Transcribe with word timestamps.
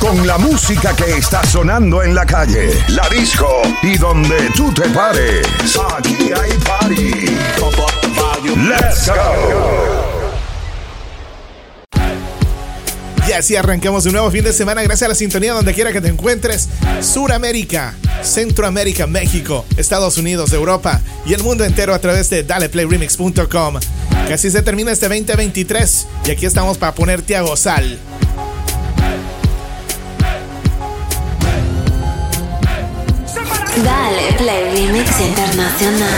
Con 0.00 0.26
la 0.26 0.38
música 0.38 0.96
que 0.96 1.18
está 1.18 1.44
sonando 1.44 2.02
en 2.02 2.14
la 2.14 2.24
calle, 2.24 2.70
la 2.88 3.06
disco 3.10 3.62
y 3.82 3.98
donde 3.98 4.48
tú 4.56 4.72
te 4.72 4.88
pares. 4.88 5.46
Aquí 5.96 6.30
hay 6.32 6.52
party. 6.66 7.10
Let's 8.56 9.08
go. 9.08 10.00
Y 13.28 13.32
así 13.32 13.54
arrancamos 13.54 14.06
un 14.06 14.12
nuevo 14.12 14.30
fin 14.30 14.42
de 14.42 14.52
semana 14.52 14.82
gracias 14.82 15.06
a 15.06 15.08
la 15.10 15.14
sintonía 15.14 15.52
donde 15.52 15.74
quiera 15.74 15.92
que 15.92 16.00
te 16.00 16.08
encuentres. 16.08 16.68
Suramérica, 17.02 17.94
Centroamérica, 18.22 19.06
México, 19.06 19.66
Estados 19.76 20.16
Unidos, 20.16 20.52
Europa 20.52 21.00
y 21.26 21.34
el 21.34 21.42
mundo 21.42 21.64
entero 21.64 21.94
a 21.94 21.98
través 21.98 22.30
de 22.30 22.42
DalePlayRemix.com. 22.42 23.78
Casi 24.28 24.50
se 24.50 24.62
termina 24.62 24.92
este 24.92 25.08
2023 25.08 26.06
y 26.26 26.30
aquí 26.30 26.46
estamos 26.46 26.78
para 26.78 26.94
ponerte 26.94 27.36
a 27.36 27.42
gozar. 27.42 27.84
Dale 33.82 34.34
Play 34.36 34.70
Remix 34.74 35.20
Internacional. 35.20 36.10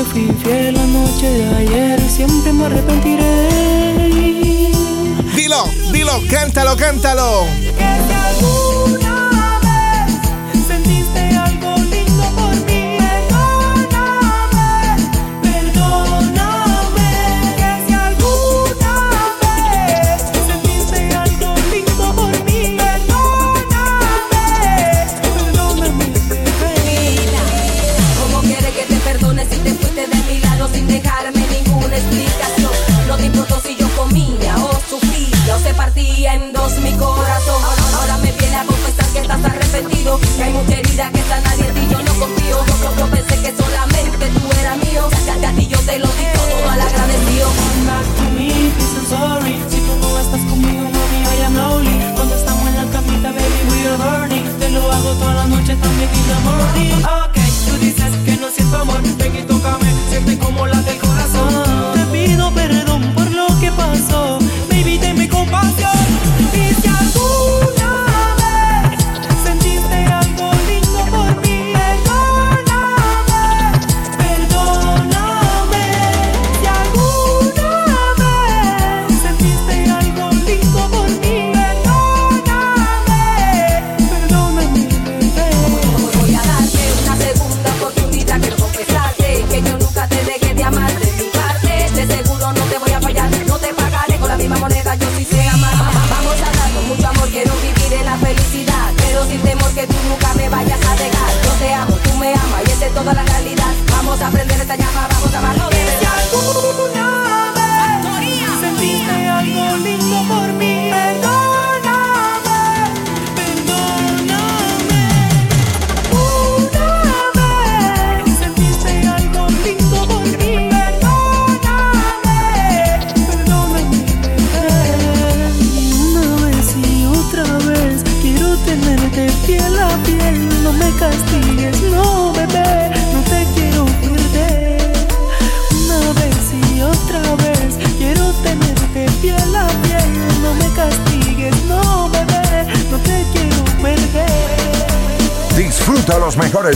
Fui 0.00 0.32
fiel 0.42 0.74
la 0.74 0.86
noche 0.86 1.28
de 1.28 1.56
ayer 1.56 2.00
y 2.00 2.08
siempre 2.08 2.52
me 2.52 2.64
arrepentiré. 2.64 3.48
Dilo, 5.36 5.64
dilo, 5.92 6.12
cántalo, 6.30 6.76
cántalo. 6.76 7.46
Que 41.10 41.18
está 41.18 41.40
nadie 41.40 41.66
en 41.66 41.74
ti, 41.74 41.80
yo 41.90 42.00
no 42.00 42.14
confío. 42.14 42.64
Yo, 42.64 42.96
yo, 42.96 43.06
pensé 43.10 43.34
que 43.42 43.52
solamente 43.56 44.24
tú 44.38 44.52
eras 44.60 44.76
mío. 44.78 45.08
Ya 45.26 45.48
a 45.48 45.52
ti 45.52 45.66
yo 45.66 45.78
te 45.80 45.98
lo 45.98 46.06
di 46.06 46.24
todo 46.32 46.66
mal 46.66 46.80
agradecido. 46.80 47.48
Come 47.58 47.86
back 47.86 48.06
to 48.16 48.22
me, 48.36 48.70
please, 48.76 49.08
sorry. 49.10 49.54
Si 49.68 49.78
tú 49.78 49.96
no 50.00 50.18
estás 50.20 50.40
conmigo, 50.46 50.84
mami, 50.94 51.18
I. 51.26 52.14
Cuando 52.14 52.36
estamos 52.36 52.68
en 52.68 52.76
la 52.76 52.84
camita, 52.92 53.32
baby, 53.32 53.60
we 53.68 53.88
are 53.88 53.96
burning. 53.98 54.44
Te 54.60 54.70
lo 54.70 54.92
hago 54.92 55.12
toda 55.14 55.34
la 55.34 55.46
noche, 55.48 55.74
también 55.74 56.08
in 56.14 56.26
the 56.30 56.38
morning. 56.46 56.94
Ok, 57.02 57.38
tú 57.66 57.78
dices 57.78 58.12
que 58.24 58.36
no 58.36 58.48
siento 58.48 58.76
amor. 58.78 59.02
Ven 59.02 59.36
y 59.36 59.42
tócame, 59.42 59.92
siente 60.08 60.38
como 60.38 60.68
la 60.68 60.80
del 60.82 60.98
corazón. 60.98 61.94
Te 61.94 62.04
pido 62.12 62.52
perdón 62.52 63.11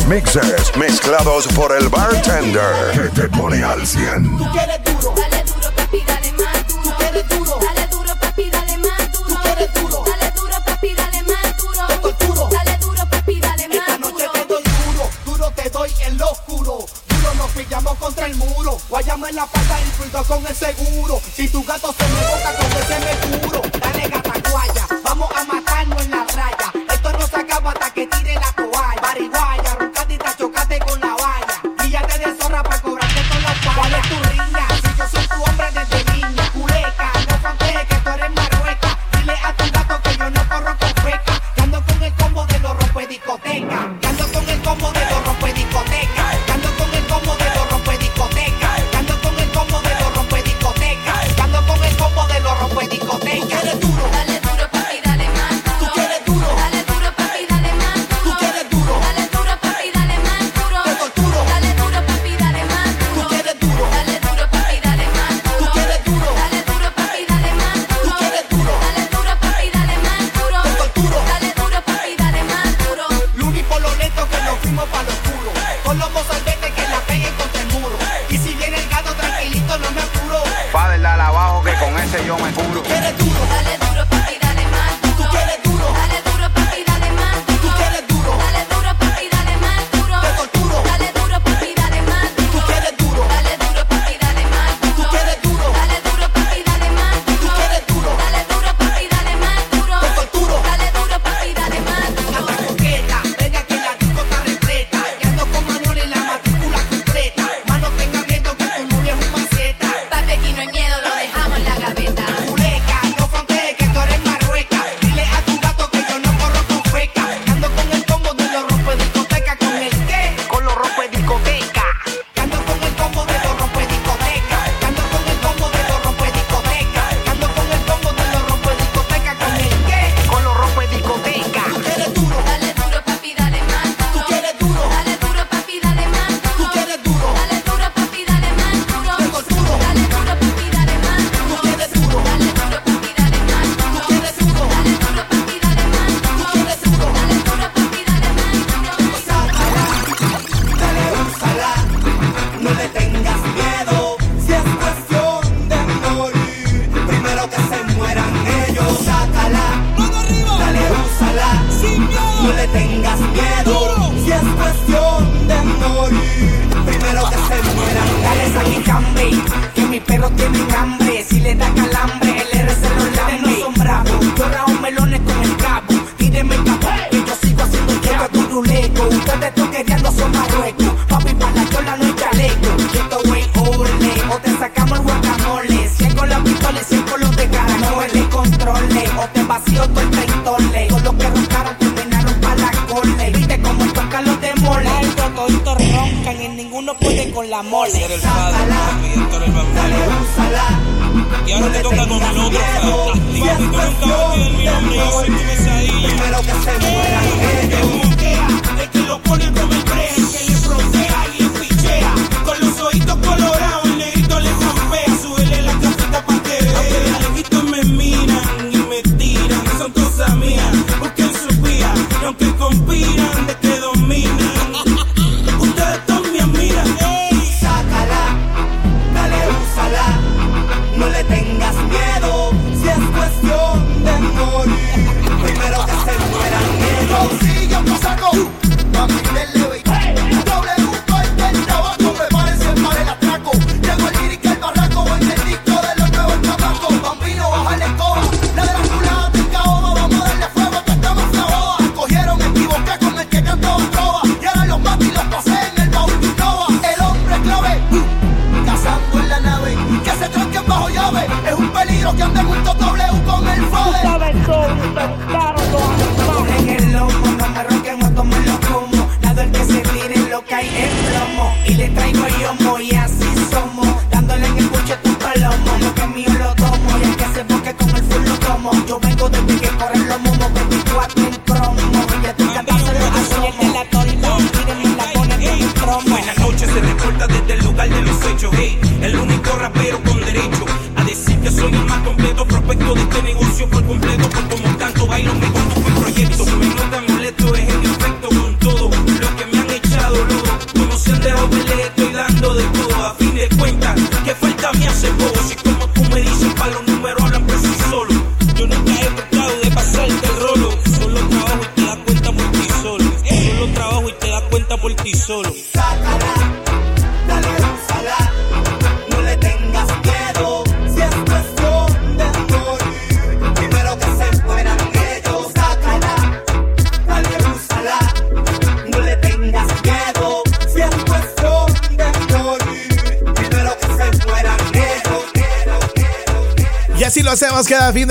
mixes 0.07 0.77
mezclados 0.77 1.47
por 1.49 1.77
el 1.77 1.89
bartender 1.89 2.93
que 2.93 3.21
te 3.21 3.29
pone 3.29 3.63
al 3.63 3.87
100. 3.87 4.39
Tú 4.39 4.51
quieres 4.53 4.85
duro, 4.85 5.15
dale 5.17 5.45
duro, 5.45 5.71
papi, 5.75 6.01
dale 6.07 6.33
más 6.33 6.69
duro. 6.69 6.83
Tú 6.83 6.97
quieres 6.97 7.29
duro, 7.29 7.61
dale 7.61 7.89
duro, 7.91 8.15
papi, 8.21 8.51
dale 8.51 8.79
más 8.79 9.13
duro. 9.13 9.27
Tú 9.29 9.37
quieres 9.43 9.75
duro, 9.75 10.05
dale 10.07 10.33
duro, 10.33 10.65
papi, 10.65 10.95
dale 10.95 11.23
más 11.25 11.57
duro. 11.57 11.87
Te 11.87 11.97
doy 11.99 12.15
duro, 12.21 12.49
dale 12.51 12.79
duro, 12.79 13.11
papi, 13.11 13.41
dale 13.41 13.69
más 13.69 13.79
Esta 13.79 13.99
noche 13.99 14.29
te 14.33 14.45
doy 14.45 14.63
duro, 14.63 15.11
duro 15.25 15.51
te 15.51 15.71
doy 15.71 15.91
en 16.07 16.19
lo 16.19 16.31
oscuro. 16.31 16.87
Duro 17.09 17.35
nos 17.35 17.51
pillamos 17.51 17.95
contra 17.99 18.27
el 18.27 18.37
muro. 18.37 18.79
Guayamos 18.89 19.29
en 19.29 19.37
la 19.37 19.47
pata 19.47 19.79
y 19.81 20.25
con 20.25 20.47
el 20.47 20.55
seguro. 20.55 21.21
Si 21.35 21.49
tu 21.49 21.65
gato 21.65 21.93
se 21.99 22.06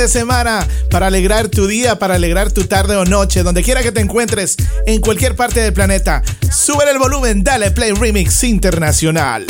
de 0.05 0.09
semana 0.09 0.67
para 0.91 1.07
alegrar 1.07 1.47
tu 1.47 1.65
día, 1.65 1.97
para 1.97 2.13
alegrar 2.13 2.51
tu 2.51 2.65
tarde 2.65 2.95
o 2.95 3.05
noche, 3.05 3.41
donde 3.41 3.63
quiera 3.63 3.81
que 3.81 3.91
te 3.91 4.01
encuentres, 4.01 4.55
en 4.85 5.01
cualquier 5.01 5.35
parte 5.35 5.61
del 5.61 5.73
planeta. 5.73 6.21
Sube 6.51 6.89
el 6.89 6.99
volumen, 6.99 7.43
dale 7.43 7.71
Play 7.71 7.91
Remix 7.91 8.43
Internacional. 8.43 9.47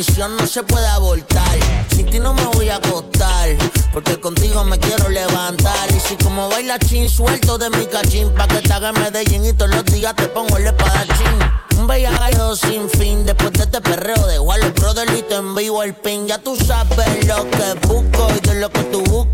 no 0.00 0.46
se 0.46 0.62
puede 0.62 0.86
abortar. 0.86 1.58
Sin 1.94 2.06
ti 2.06 2.18
no 2.18 2.32
me 2.32 2.44
voy 2.46 2.70
a 2.70 2.76
acostar, 2.76 3.50
porque 3.92 4.18
contigo 4.18 4.64
me 4.64 4.78
quiero 4.78 5.10
levantar. 5.10 5.90
Y 5.94 6.00
si 6.00 6.16
como 6.16 6.48
baila 6.48 6.78
chin, 6.78 7.08
suelto 7.08 7.58
de 7.58 7.68
mi 7.68 7.84
cachín, 7.84 8.32
pa' 8.34 8.48
que 8.48 8.62
te 8.62 8.72
haga 8.72 8.92
Medellín 8.92 9.44
y 9.44 9.52
todos 9.52 9.74
los 9.74 9.84
días 9.84 10.16
te 10.16 10.26
pongo 10.28 10.56
el 10.56 10.68
espadachín. 10.68 11.38
Un 11.76 11.86
bellagallo 11.86 12.56
sin 12.56 12.88
fin, 12.88 13.26
después 13.26 13.52
de 13.52 13.64
este 13.64 13.80
perreo 13.82 14.26
de 14.26 14.38
Wallet 14.38 14.72
Brother 14.72 15.06
y 15.18 15.22
te 15.22 15.34
envío 15.34 15.82
el 15.82 15.94
pin. 15.94 16.26
Ya 16.26 16.38
tú 16.38 16.56
sabes 16.56 17.26
lo 17.26 17.50
que 17.50 17.86
busco 17.86 18.28
y 18.36 18.48
de 18.48 18.54
lo 18.54 18.70
que 18.70 18.82
tú 18.84 19.02
buscas 19.02 19.29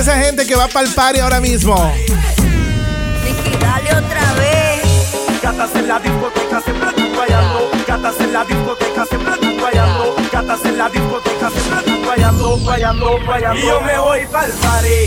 esa 0.00 0.16
gente 0.16 0.46
que 0.46 0.56
va 0.56 0.66
para 0.68 0.86
el 0.86 0.94
party 0.94 1.20
ahora 1.20 1.40
mismo. 1.40 1.74
Nicky, 3.22 3.50
dale 3.58 3.90
otra 3.90 4.32
vez. 4.34 4.80
Gatas 5.42 5.74
en 5.74 5.88
la 5.88 5.98
discoteca 5.98 6.62
en 6.66 6.80
la 6.80 6.92
discoteca 6.92 7.10
en 10.64 10.78
la 10.78 10.84
discoteca. 10.88 11.50
Y 13.54 13.62
yo 13.62 13.80
me 13.82 13.98
voy 13.98 14.26
para 14.26 14.46
el 14.46 14.52
party. 14.52 15.06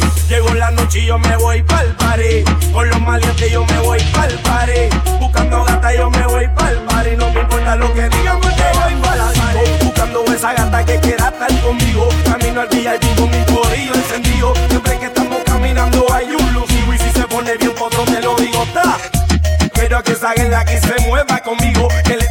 La 0.57 0.71
noche 0.71 0.99
y 0.99 1.05
yo 1.07 1.17
me 1.17 1.35
voy 1.37 1.63
para 1.63 1.81
el 1.81 1.95
party. 1.95 2.43
Con 2.71 2.87
los 2.89 3.01
maleantes 3.01 3.51
yo 3.51 3.65
me 3.65 3.79
voy 3.79 3.99
para 4.13 4.27
el 4.27 4.37
party. 4.39 4.89
Buscando 5.19 5.63
gata 5.63 5.95
yo 5.95 6.09
me 6.11 6.25
voy 6.27 6.47
para 6.55 6.71
el 6.71 6.77
party. 6.79 7.15
No 7.17 7.29
me 7.31 7.41
importa 7.41 7.75
lo 7.75 7.91
que 7.93 8.09
digan, 8.09 8.39
me 8.39 8.47
voy 8.47 8.95
para 9.01 9.15
la 9.15 9.31
discoteca 9.31 9.82
buscando 10.03 10.33
esa 10.33 10.53
gata 10.53 10.83
que 10.85 10.99
quiera 10.99 11.29
estar 11.29 11.61
conmigo. 11.61 12.09
Camino 12.25 12.61
al 12.61 12.67
VIP 12.67 13.15
con 13.15 13.29
mi 13.29 13.43
corillo 13.45 13.93
encendido. 13.93 14.53
Siempre 14.69 14.99
que 14.99 15.05
estamos 15.05 15.41
caminando 15.45 16.05
hay 16.13 16.25
un 16.25 16.53
lucido. 16.53 16.93
Y 16.93 16.97
si 16.97 17.09
se 17.11 17.27
pone 17.27 17.55
bien 17.57 17.73
potro 17.73 18.03
te 18.03 18.21
lo 18.21 18.35
digo, 18.35 18.63
está. 18.63 18.97
Quiero 19.73 20.03
que 20.03 20.15
salga 20.15 20.43
la 20.45 20.65
que 20.65 20.79
se 20.79 21.07
mueva 21.07 21.39
conmigo. 21.39 21.87
Que 22.03 22.17
le 22.17 22.27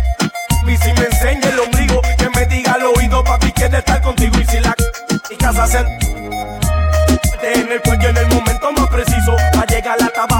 y 0.66 0.76
si 0.76 0.92
me 0.92 1.06
enseñe 1.06 1.48
el 1.48 1.60
ombligo. 1.60 2.00
Que 2.18 2.28
me 2.30 2.46
diga 2.46 2.72
al 2.72 2.84
oído, 2.84 3.24
papi, 3.24 3.52
quiere 3.52 3.78
estar 3.78 4.00
contigo. 4.02 4.38
Y 4.38 4.46
si 4.46 4.60
la 4.60 4.74
y 5.30 5.36
casa 5.36 5.66
se 5.66 5.78
en 7.42 7.72
el 7.72 7.82
cuello 7.82 8.08
en 8.08 8.16
el 8.16 8.26
momento 8.28 8.72
más 8.72 8.88
preciso. 8.88 9.34
Va 9.56 9.62
a 9.62 9.66
llegar 9.66 10.00
la 10.00 10.08
tabla 10.08 10.31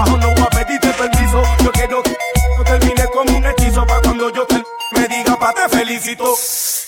felicito. 5.69 6.35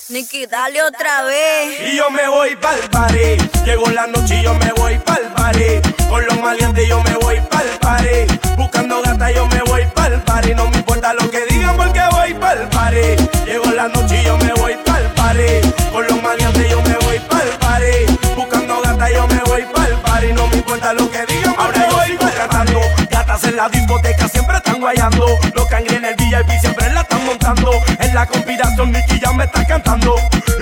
Nicky, 0.10 0.46
dale 0.46 0.82
otra 0.84 1.24
vez. 1.24 1.92
Y 1.92 1.98
yo 1.98 2.10
me 2.10 2.28
voy 2.28 2.56
pa'l 2.56 2.80
party. 2.90 3.38
Llegó 3.66 3.90
la 3.90 4.08
noche 4.08 4.40
y 4.40 4.44
yo 4.44 4.54
me 4.54 4.72
voy 4.74 4.98
pa'l 5.00 5.34
party. 5.36 5.82
Con 6.10 6.26
los 6.26 6.40
maleantes 6.40 6.88
yo 6.88 7.02
me 7.04 7.16
voy 7.16 7.42
pa'l 7.50 7.68
party. 7.82 8.56
Buscando 8.56 9.02
gata 9.02 9.32
yo 9.32 9.46
me 9.48 9.62
voy 9.64 9.86
pa'l 9.94 10.22
party. 10.24 10.54
No 10.54 10.70
me 10.70 10.78
importa 10.78 11.14
lo 11.14 11.30
que 11.30 11.46
digan 11.48 11.76
porque 11.76 12.02
voy 12.12 12.34
pa'l 12.36 12.70
party. 12.70 13.46
Llegó 13.46 13.72
la 13.72 13.88
noche 13.90 14.22
y 14.22 14.26
yo 14.26 14.38
me 14.38 14.54
voy 14.54 14.76
pa'l 14.86 15.04
party. 15.16 15.72
Con 15.92 16.08
los 16.08 16.22
maleantes 16.22 16.70
yo 16.70 16.82
me 16.82 16.96
voy 17.06 17.20
pa'l 17.20 17.50
party. 17.60 18.36
Buscando 18.36 18.82
gata 18.82 19.12
yo 19.12 19.28
me 19.28 19.40
voy 19.40 19.64
pa'l 19.74 20.02
party. 20.02 20.34
No 20.34 20.48
me 20.48 20.58
importa 20.58 20.94
lo 20.94 21.10
que 21.12 21.26
digan 21.26 21.56
porque 21.56 21.80
Ahora 21.80 21.90
voy 21.92 22.18
tratando. 22.32 22.82
Gatas 23.10 23.44
en 23.44 23.56
la 23.56 23.70
discoteca 23.70 24.28
siempre 24.30 24.58
están 24.58 24.80
guayando. 24.80 25.26
Los 25.56 25.66
cangres 25.68 26.02
la 28.16 28.26
conspiración 28.26 28.94
Nicky 28.94 29.20
ya 29.20 29.34
me 29.34 29.44
está 29.44 29.68
cantando. 29.68 30.16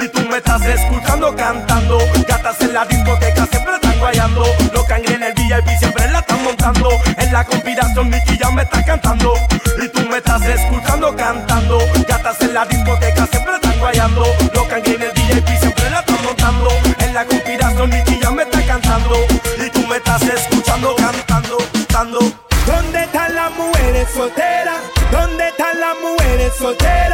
Y 0.04 0.08
tú 0.08 0.22
me 0.28 0.38
estás 0.38 0.66
escuchando 0.66 1.36
cantando. 1.36 2.00
Gatas 2.28 2.60
en 2.62 2.74
la 2.74 2.84
discoteca 2.84 3.46
siempre 3.46 3.76
están 3.76 4.00
guayando. 4.00 4.44
Los 4.74 4.84
cangres 4.86 5.12
en 5.12 5.24
el 5.24 5.34
VIP 5.34 5.78
siempre 5.78 6.10
la 6.10 6.20
están 6.20 6.44
montando. 6.44 6.89
En 7.16 7.32
la 7.32 7.46
conspiración 7.46 8.10
Nicky 8.10 8.39
ya 8.39 8.50
me 8.50 8.63
está 8.63 8.84
cantando. 8.84 9.36
Y 9.84 9.88
tú 9.88 10.02
me 10.10 10.18
estás 10.18 10.42
escuchando 10.42 11.16
cantando. 11.16 11.78
Gatas 12.08 12.42
en 12.42 12.56
la 12.56 12.66
discoteca 12.66 13.28
siempre 13.28 13.54
están 13.54 13.80
guayando. 13.80 14.26
Los 14.56 14.63
cangres 14.66 14.96
en 14.96 15.02
el 15.04 15.12
VIP 15.12 15.48
siempre 15.60 15.89
la 15.92 16.00
están 16.00 16.24
montando. 16.24 16.70
En 16.98 17.13
la 17.13 17.24
conspiración 17.24 17.89
Nicky 17.92 18.20
ya 18.20 18.32
me 18.32 18.44
está 18.44 18.66
cantando. 18.66 19.16
Y 19.63 19.70
tú 19.70 19.88
me 19.88 19.98
estás 19.98 20.24
escuchando 20.24 20.96
cantando, 20.96 21.58
cantando. 21.74 22.20
¿Dónde 22.66 23.04
están 23.04 23.36
las 23.36 23.52
mujeres 23.52 24.08
solteras? 24.10 24.80
¿Dónde 25.12 25.50
están 25.50 25.80
las 25.80 25.96
mujeres 26.02 26.52
solteras? 26.58 27.12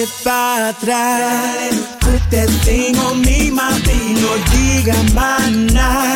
Dale 0.00 0.08
para 0.24 0.68
atrás. 0.70 1.74
Put 2.00 2.22
that 2.30 2.48
thing 2.64 2.96
on 2.98 3.20
me, 3.20 3.50
mami. 3.50 4.14
No 4.20 4.32
diga 4.50 4.94
más 5.14 5.50
nada. 5.50 6.14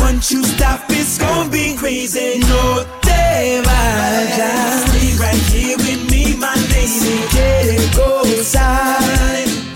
Once 0.00 0.32
you 0.32 0.42
stop, 0.42 0.80
it's 0.90 1.18
gonna 1.18 1.48
be 1.48 1.76
crazy. 1.76 2.40
No 2.48 2.84
te 3.02 3.62
vayas. 3.62 4.88
Stay 4.88 5.14
right 5.18 5.42
here 5.52 5.76
with 5.78 6.10
me, 6.10 6.34
my 6.36 6.54
lady. 6.70 7.22
Quiere 7.30 7.78
gozar. 7.94 8.98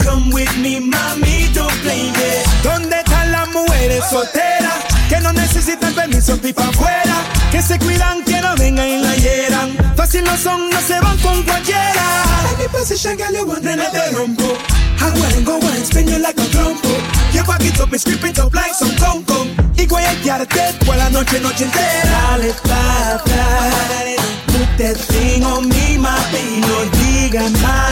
Come 0.03 0.33
with 0.33 0.57
me, 0.57 0.81
mami, 0.81 1.53
don't 1.55 1.73
blame 1.83 2.13
it. 2.17 2.47
¿Dónde 2.65 2.97
están 2.97 3.31
las 3.31 3.49
mujeres 3.51 4.05
solteras? 4.11 4.75
Que 5.09 5.21
no 5.21 5.33
necesitan 5.33 5.95
permiso 5.95 6.37
ni 6.43 6.53
pa' 6.53 6.69
afuera. 6.69 7.15
Que 7.53 7.63
se 7.63 7.79
cuidan, 7.79 8.25
que 8.25 8.41
no 8.41 8.57
vengan 8.57 8.89
y 8.89 8.99
la 8.99 9.15
hieran. 9.15 9.80
Fácil 10.11 10.25
no 10.25 10.37
son, 10.37 10.71
no 10.71 10.81
se 10.81 10.99
van 10.99 11.17
con 11.19 11.41
cualquiera. 11.45 12.25
Any 12.59 12.67
position, 12.67 13.17
girl, 13.17 13.33
you 13.33 13.47
want 13.47 13.63
none 13.63 13.79
of 13.79 13.93
the 13.93 14.17
rumbo. 14.17 14.57
I 14.99 15.09
wanna 15.17 15.41
go 15.45 15.55
and 15.55 15.87
spin 15.87 16.09
you 16.09 16.19
like 16.19 16.37
a 16.37 16.47
trompo. 16.51 16.91
Your 17.33 17.45
back 17.45 17.63
it 17.63 17.79
up, 17.79 17.93
me 17.93 17.99
scraping 17.99 18.37
up 18.41 18.53
like 18.53 18.75
some 18.75 18.91
conco. 18.97 19.47
Y 19.77 19.87
voy 19.87 20.03
a 20.03 20.13
guiarte 20.17 20.75
por 20.85 20.97
la 20.97 21.11
noche, 21.11 21.39
noche 21.39 21.63
entera. 21.63 22.11
Dale 22.11 22.53
pa' 22.55 23.15
atrás. 23.15 24.19
Put 24.47 24.79
that 24.79 24.97
thing 24.97 25.45
on 25.45 25.69
me, 25.69 25.97
my. 25.97 26.19
No 26.67 26.85
diga 26.99 27.43
más 27.63 27.90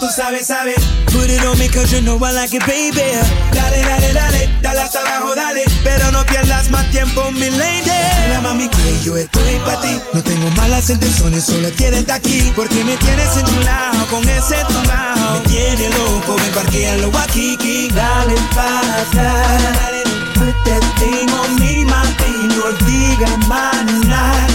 tú 0.00 0.08
sabes, 0.08 0.46
sabes. 0.46 0.76
Put 1.12 1.28
it 1.28 1.44
on 1.44 1.58
me 1.58 1.68
cause 1.68 1.92
you 1.92 2.00
know 2.00 2.16
I 2.16 2.32
like 2.32 2.54
it, 2.54 2.66
baby. 2.66 3.12
Dale, 3.52 3.82
dale, 3.82 4.12
dale, 4.12 4.48
dale 4.62 4.80
hasta 4.80 5.00
abajo, 5.00 5.34
dale. 5.34 5.64
Pero 5.84 6.10
no 6.10 6.24
pierdas 6.26 6.70
más 6.70 6.90
tiempo, 6.90 7.30
mi 7.32 7.50
lady. 7.50 7.90
La 8.30 8.40
mami 8.40 8.68
que 8.68 9.00
yo 9.04 9.16
estoy 9.16 9.58
para 9.64 9.80
ti. 9.82 10.00
No 10.12 10.22
tengo 10.22 10.50
malas 10.56 10.88
intenciones, 10.90 11.44
solo 11.44 11.68
estar 11.68 11.94
aquí. 12.16 12.50
Porque 12.56 12.82
me 12.82 12.96
tienes 12.96 13.36
en 13.36 13.44
tu 13.44 13.60
lado, 13.60 14.06
con 14.10 14.26
ese 14.28 14.56
tumbao. 14.66 15.34
Me 15.34 15.48
tiene 15.48 15.90
loco, 15.90 16.34
ven 16.36 16.52
parquealo 16.54 17.10
aquí, 17.18 17.54
aquí. 17.54 17.88
Dale 17.94 18.34
para 18.54 19.02
atrás. 19.02 19.62
Put 20.34 20.54
that 20.64 20.82
thing 20.98 21.30
on 21.30 21.60
me, 21.60 21.84
nada. 24.08 24.49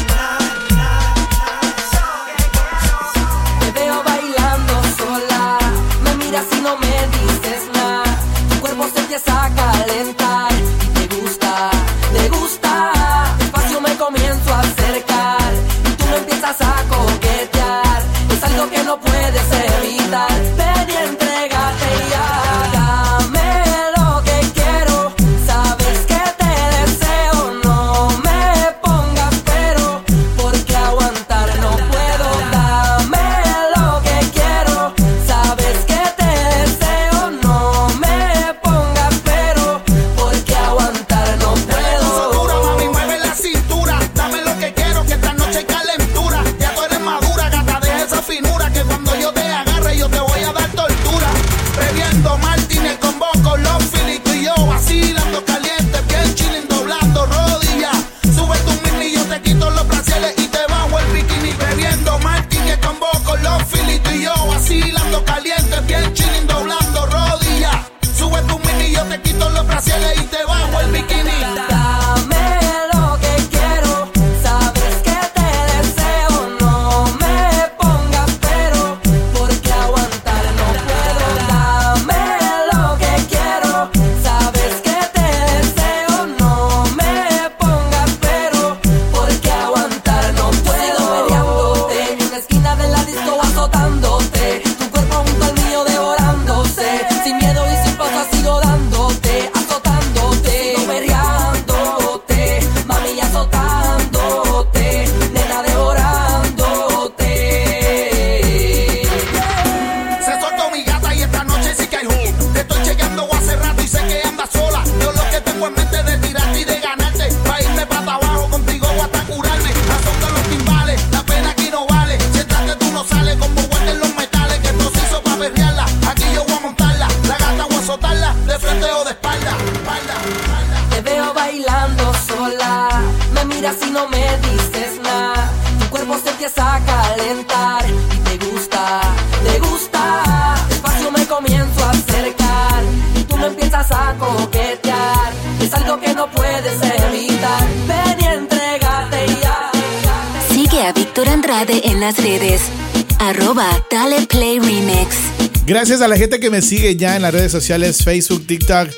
A 156.05 156.07
la 156.07 156.17
gente 156.17 156.39
que 156.39 156.51
me 156.51 156.61
sigue 156.61 156.95
ya 156.95 157.15
en 157.15 157.23
las 157.23 157.33
redes 157.33 157.51
sociales, 157.51 158.03
Facebook, 158.03 158.45
TikTok 158.45 158.89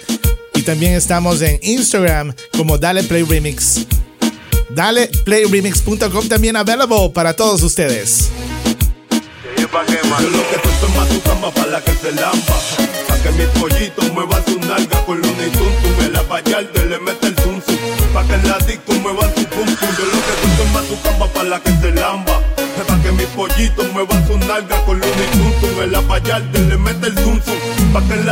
y 0.55 0.61
también 0.63 0.93
estamos 0.93 1.41
en 1.41 1.57
Instagram 1.61 2.33
como 2.57 2.77
Dale 2.77 3.01
Play 3.03 3.23
Remix. 3.23 3.85
DalePlayRemix.com 4.69 6.27
también 6.27 6.57
available 6.57 7.09
para 7.13 7.33
todos 7.33 7.63
ustedes. 7.63 8.29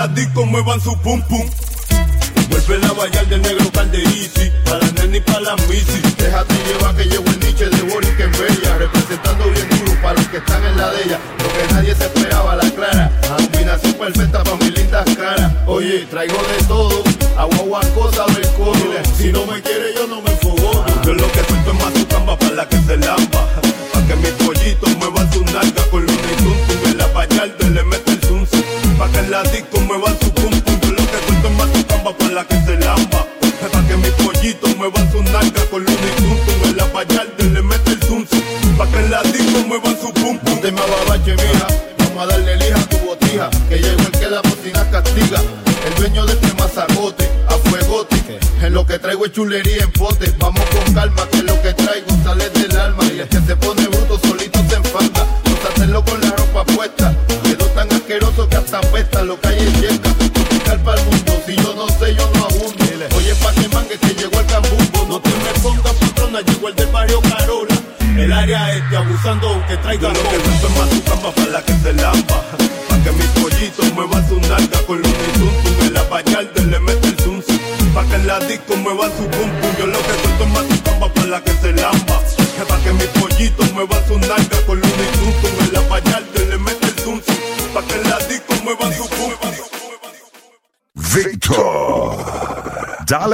La 0.08 0.14
disco 0.14 0.46
muevan 0.46 0.80
su 0.82 0.96
pum 1.00 1.22
pum. 1.24 1.46
Vuelve 2.50 2.78
la 2.80 2.94
vallar 2.94 3.26
del 3.28 3.42
negro 3.42 3.72
calderisi 3.72 4.52
Pa' 4.66 4.78
la 4.78 4.92
nena 4.92 5.18
y 5.18 5.20
pa' 5.20 5.40
la 5.40 5.56
misi 5.68 6.00
Déjate 6.18 6.54
llevar 6.68 6.96
que 6.96 7.06
llegó 7.06 7.26
el 7.26 7.40
niche 7.40 7.66
de 7.70 7.82
Boris 7.82 8.10
que 8.12 8.24
es 8.24 8.40
bella 8.40 8.78
Representando 8.78 9.46
bien 9.50 9.68
duro 9.70 10.02
para 10.02 10.14
los 10.14 10.28
que 10.28 10.38
están 10.38 10.64
en 10.64 10.78
la 10.78 10.92
de 10.92 11.04
ella. 11.04 11.20
Lo 11.40 11.48
que 11.54 11.74
nadie 11.74 11.96
se 11.96 12.06
esperaba, 12.06 12.56
la 12.56 12.70
clara. 12.72 13.12
Combinación 13.28 13.94
perfecta 13.94 14.44
pa' 14.44 14.56
mis 14.58 14.74
lindas 14.78 15.06
caras. 15.16 15.52
Oye, 15.66 16.06
traigo 16.12 16.38
de 16.38 16.64
todo 16.68 17.04
Agua, 17.38 17.58
agua, 17.58 17.82
cosa, 17.96 18.26
del 18.28 19.06
Si 19.18 19.32
no 19.32 19.46
me 19.46 19.62
quiere 19.62 19.94
yo 19.96 20.08
no 20.08 20.22
me 20.22 20.32
enfogo. 20.32 20.86
Yo 21.04 21.14
lo 21.14 21.32
que 21.32 21.44
suelto 21.44 21.72
es 21.72 21.84
más 21.84 21.94
su 21.94 22.08
camba 22.08 22.38
pa' 22.38 22.52
la 22.52 22.70
que 22.70 22.78
se 22.78 22.98
lampa 22.98 23.25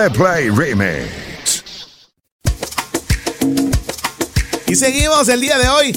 Play 0.10 0.50
Remix. 0.50 1.76
Y 4.66 4.76
seguimos 4.76 5.30
el 5.30 5.42
día 5.42 5.58
de 5.60 5.70
hoy, 5.70 5.92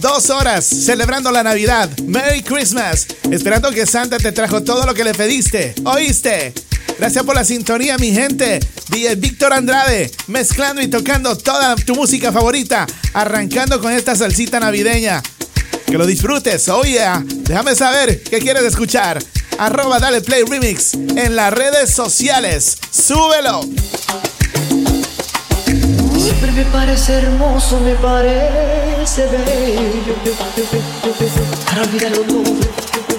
dos 0.00 0.30
horas 0.30 0.64
celebrando 0.64 1.30
la 1.30 1.42
Navidad. 1.42 1.90
Merry 2.06 2.42
Christmas. 2.42 3.06
Esperando 3.30 3.70
que 3.70 3.84
Santa 3.84 4.18
te 4.18 4.32
trajo 4.32 4.62
todo 4.62 4.86
lo 4.86 4.94
que 4.94 5.04
le 5.04 5.12
pediste. 5.12 5.74
¿Oíste? 5.84 6.54
Gracias 6.98 7.24
por 7.24 7.34
la 7.34 7.44
sintonía, 7.44 7.98
mi 7.98 8.12
gente. 8.12 8.60
DJ 8.88 9.16
Víctor 9.16 9.52
Andrade, 9.52 10.10
mezclando 10.28 10.80
y 10.80 10.88
tocando 10.88 11.36
toda 11.36 11.76
tu 11.76 11.94
música 11.94 12.32
favorita, 12.32 12.86
arrancando 13.12 13.80
con 13.80 13.92
esta 13.92 14.14
salsita 14.14 14.60
navideña. 14.60 15.22
Que 15.86 15.98
lo 15.98 16.06
disfrutes, 16.06 16.68
oye, 16.68 17.00
déjame 17.24 17.74
saber 17.74 18.22
qué 18.22 18.38
quieres 18.38 18.62
escuchar. 18.62 19.22
Arroba 19.58 19.98
Dale 19.98 20.22
Play 20.22 20.44
Remix 20.44 20.94
en 20.94 21.36
las 21.36 21.52
redes 21.52 21.90
sociales. 21.90 22.78
¡Súbelo! 22.92 23.62
Siempre 26.18 26.52
me 26.52 26.64
parece 26.66 27.14
hermoso, 27.14 27.80
me 27.80 27.94
parece 27.94 29.28
bello. 29.28 30.14
Para 31.64 31.82
olvidarlo 31.84 32.20
todo, 32.20 32.42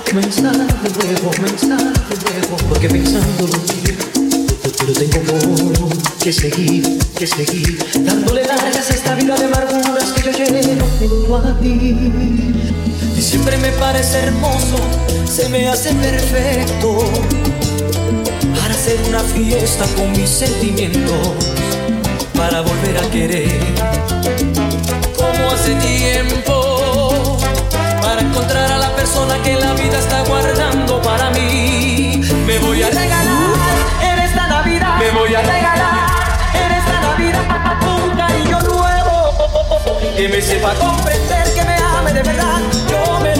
comenzar 0.08 0.56
de 0.56 1.06
nuevo, 1.06 1.32
comenzar 1.36 1.80
de 1.80 2.16
nuevo. 2.22 2.58
Porque 2.70 2.88
pensando 2.88 3.48
lo 3.48 3.58
pero 4.78 4.94
tengo 4.94 5.90
que 6.24 6.32
seguir, 6.32 7.00
que 7.18 7.26
seguir. 7.26 7.84
Dándole 8.06 8.46
largas 8.46 8.92
a 8.92 8.94
esta 8.94 9.16
vida 9.16 9.36
de 9.36 9.46
amarguras 9.46 10.12
que 10.12 10.22
yo 10.22 10.32
llevo 10.38 10.86
junto 11.00 11.38
a 11.38 11.60
ti. 11.60 12.12
Y 13.18 13.22
siempre 13.24 13.58
me 13.58 13.72
parece 13.72 14.20
hermoso, 14.20 14.78
se 15.26 15.50
me 15.50 15.68
hace 15.68 15.96
perfecto. 15.96 17.53
Hacer 18.84 19.00
una 19.08 19.22
fiesta 19.22 19.86
con 19.96 20.12
mis 20.12 20.30
sentimientos 20.30 21.56
para 22.36 22.60
volver 22.60 22.98
a 22.98 23.10
querer. 23.12 23.62
Como 25.16 25.52
hace 25.52 25.74
tiempo, 25.76 27.38
para 28.02 28.20
encontrar 28.20 28.70
a 28.70 28.78
la 28.80 28.94
persona 28.94 29.42
que 29.42 29.56
la 29.56 29.72
vida 29.76 29.98
está 29.98 30.24
guardando 30.26 31.02
para 31.02 31.30
mí. 31.30 32.24
Me 32.46 32.60
voy 32.60 32.84
a 32.84 32.90
regalar 32.90 33.54
en 34.02 34.20
esta 34.20 34.48
Navidad. 34.48 34.98
Me 35.00 35.12
voy 35.12 35.34
a 35.34 35.42
regalar 35.42 36.10
en 36.54 36.72
esta 36.74 37.00
Navidad 37.00 37.46
un 37.88 38.18
cariño 38.18 38.60
nuevo 38.64 40.18
que 40.18 40.28
me 40.28 40.42
sepa 40.42 40.74
comprender, 40.74 41.54
que 41.54 41.64
me 41.64 41.76
ame 41.78 42.12
de 42.12 42.24
verdad. 42.24 42.60
Yo 42.90 43.20
me 43.22 43.33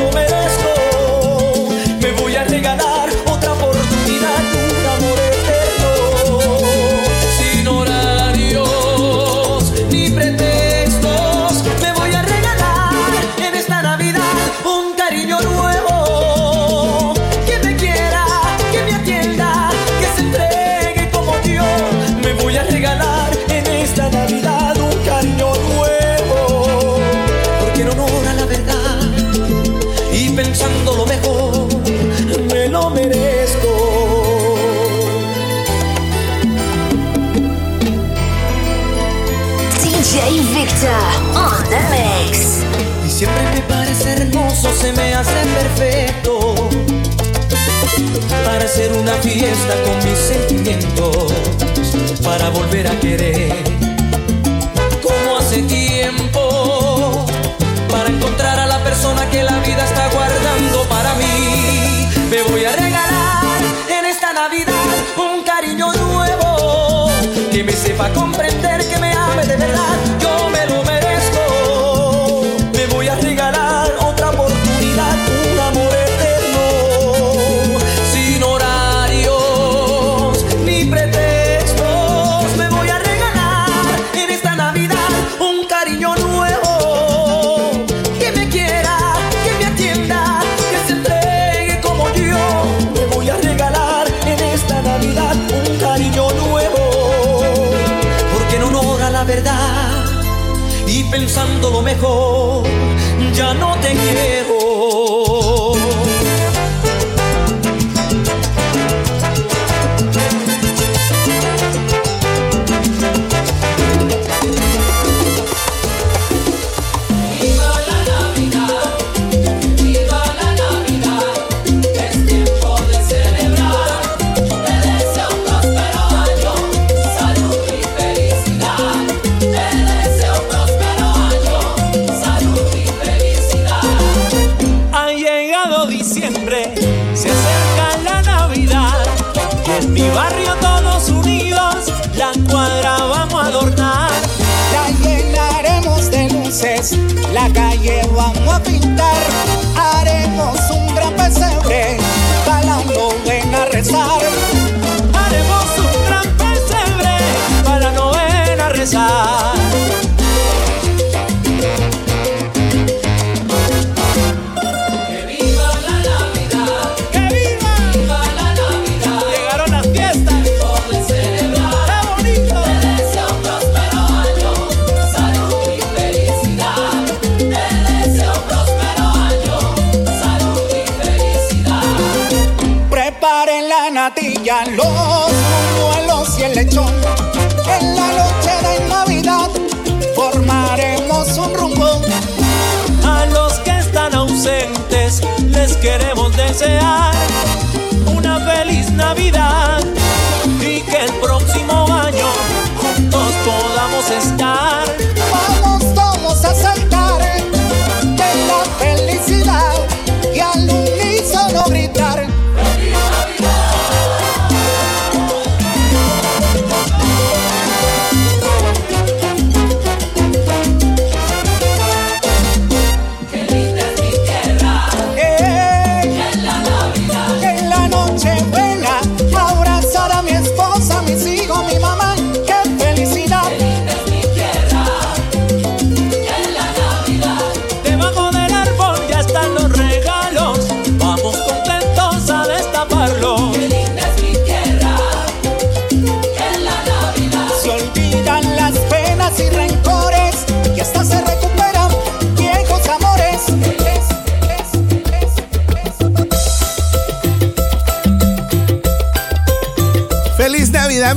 nos 204.04 204.12
está 204.12 204.73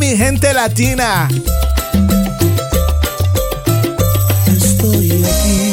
mi 0.07 0.17
gente 0.17 0.55
latina. 0.55 1.29
Estoy 4.47 5.25
aquí, 5.25 5.73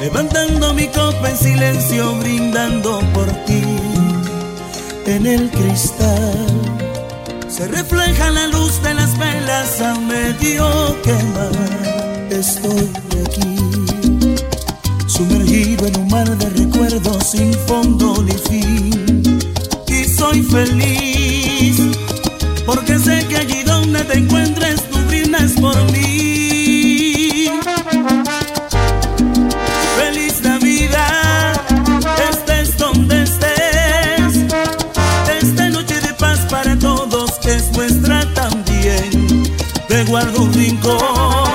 levantando 0.00 0.74
mi 0.74 0.86
copa 0.88 1.30
en 1.30 1.38
silencio, 1.38 2.14
brindando 2.16 3.00
por 3.14 3.28
ti. 3.46 3.62
En 5.06 5.26
el 5.26 5.50
cristal 5.50 6.46
se 7.48 7.66
refleja 7.68 8.30
la 8.30 8.46
luz 8.48 8.82
de 8.82 8.92
las 8.92 9.16
velas 9.16 9.80
a 9.80 9.94
medio 9.98 10.66
quemar. 11.02 12.28
Estoy 12.30 12.90
aquí, 13.24 13.56
sumergido 15.06 15.86
en 15.86 15.96
un 15.96 16.08
mar 16.08 16.28
de 16.36 16.50
recuerdos 16.50 17.24
sin 17.24 17.54
fondo 17.66 18.22
ni 18.22 18.34
fin. 18.48 19.40
Y 19.88 20.04
soy 20.04 20.42
feliz 20.42 21.25
te 24.16 24.22
encuentres, 24.22 24.80
tú 24.90 24.98
brindas 25.08 25.52
por 25.60 25.76
mí. 25.92 27.50
Feliz 29.98 30.40
Navidad, 30.42 31.60
estés 32.30 32.78
donde 32.78 33.24
estés. 33.24 34.54
Esta 35.42 35.68
noche 35.68 36.00
de 36.00 36.14
paz 36.14 36.38
para 36.50 36.78
todos 36.78 37.30
es 37.44 37.70
nuestra 37.72 38.24
también. 38.32 39.52
Te 39.86 40.04
guardo 40.04 40.48
rincón. 40.50 41.45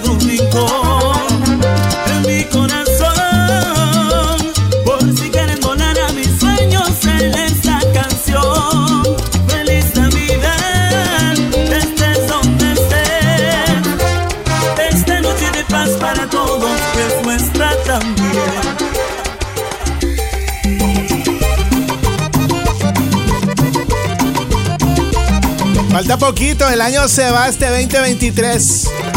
guardo 0.00 0.12
un 0.12 0.20
rincón 0.20 1.60
en 2.06 2.22
mi 2.26 2.44
corazón. 2.44 3.16
Por 4.84 5.00
si 5.16 5.30
quieren 5.30 5.60
volar 5.60 5.98
a 5.98 6.12
mis 6.12 6.28
sueños 6.38 6.90
en 7.04 7.34
esta 7.34 7.80
canción. 7.92 9.16
Feliz 9.48 9.94
Navidad, 9.94 11.32
estés 11.72 12.28
donde 12.28 12.72
estés. 12.72 13.74
Esta 14.90 15.20
noche 15.20 15.50
de 15.52 15.64
paz 15.64 15.90
para 16.00 16.28
todos 16.28 16.70
es 16.96 17.24
nuestra 17.24 17.76
también. 17.84 18.20
Falta 25.90 26.16
poquito, 26.16 26.68
el 26.68 26.80
año 26.80 27.08
se 27.08 27.30
va 27.30 27.48
este 27.48 27.68
2023. 27.68 29.09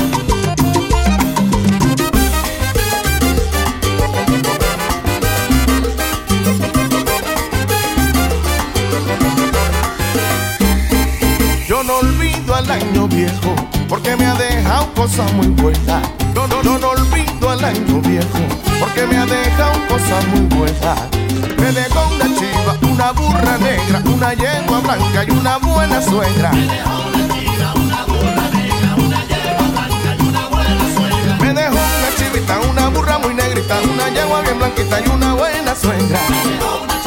Viejo 13.24 13.55
porque 13.88 14.15
me 14.17 14.26
ha 14.26 14.36
dejado 14.36 14.93
cosas 14.93 15.32
muy 15.34 15.47
buenas. 15.47 16.01
No, 16.34 16.47
no, 16.47 16.61
no, 16.61 16.78
no 16.78 16.89
olvido 16.89 17.49
al 17.49 17.63
año 17.63 18.01
viejo 18.01 18.39
porque 18.80 19.05
me 19.07 19.17
ha 19.17 19.26
dejado 19.26 19.74
cosas 19.88 20.28
muy 20.28 20.41
buenas. 20.57 20.99
Me 21.57 21.71
dejó 21.71 22.01
una 22.15 22.26
chiva, 22.38 22.91
una 22.91 23.11
burra 23.11 23.57
negra, 23.57 24.01
una 24.05 24.34
yegua 24.34 24.80
blanca 24.82 25.24
y 25.26 25.32
una 25.32 25.57
buena 25.57 26.01
suegra. 26.01 26.51
Me 31.39 31.53
dejó 31.53 31.80
una 31.97 32.09
chivita, 32.17 32.59
una 32.71 32.89
burra 32.89 33.19
muy 33.19 33.34
negrita, 33.34 33.80
una 33.93 34.09
yegua 34.09 34.41
bien 34.41 34.57
blanquita 34.57 34.99
y 34.99 35.09
una 35.09 35.34
buena 35.34 35.76
suegra. 35.76 36.19
Yo, 36.59 37.03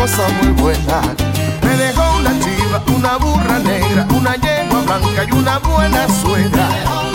cosas 0.00 0.32
muy 0.42 0.52
buenas. 0.52 1.06
Me 1.62 1.76
dejó 1.76 2.16
una 2.16 2.30
chiva, 2.40 2.82
una 2.96 3.16
burra 3.18 3.58
negra, 3.58 4.06
una 4.16 4.34
yegua 4.36 4.80
blanca 4.82 5.24
y 5.28 5.32
una 5.32 5.58
buena 5.58 6.08
suegra. 6.22 7.09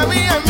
carry 0.00 0.49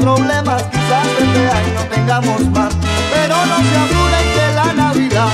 problemas, 0.00 0.62
quizás 0.64 1.06
este 1.18 1.50
año 1.50 1.80
tengamos 1.94 2.40
más. 2.50 2.74
Pero 3.12 3.36
no 3.46 3.56
se 3.58 3.76
apuren 3.76 4.26
que 4.34 4.54
la 4.54 4.72
Navidad 4.72 5.28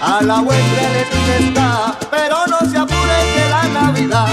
a 0.00 0.22
la 0.22 0.40
vuelta 0.40 0.80
de 0.80 0.92
la 0.92 1.00
esquina 1.00 1.36
está. 1.38 1.98
Pero 2.10 2.36
no 2.46 2.70
se 2.70 2.78
apuren 2.78 3.26
que 3.34 3.48
la 3.50 3.62
Navidad 3.80 4.28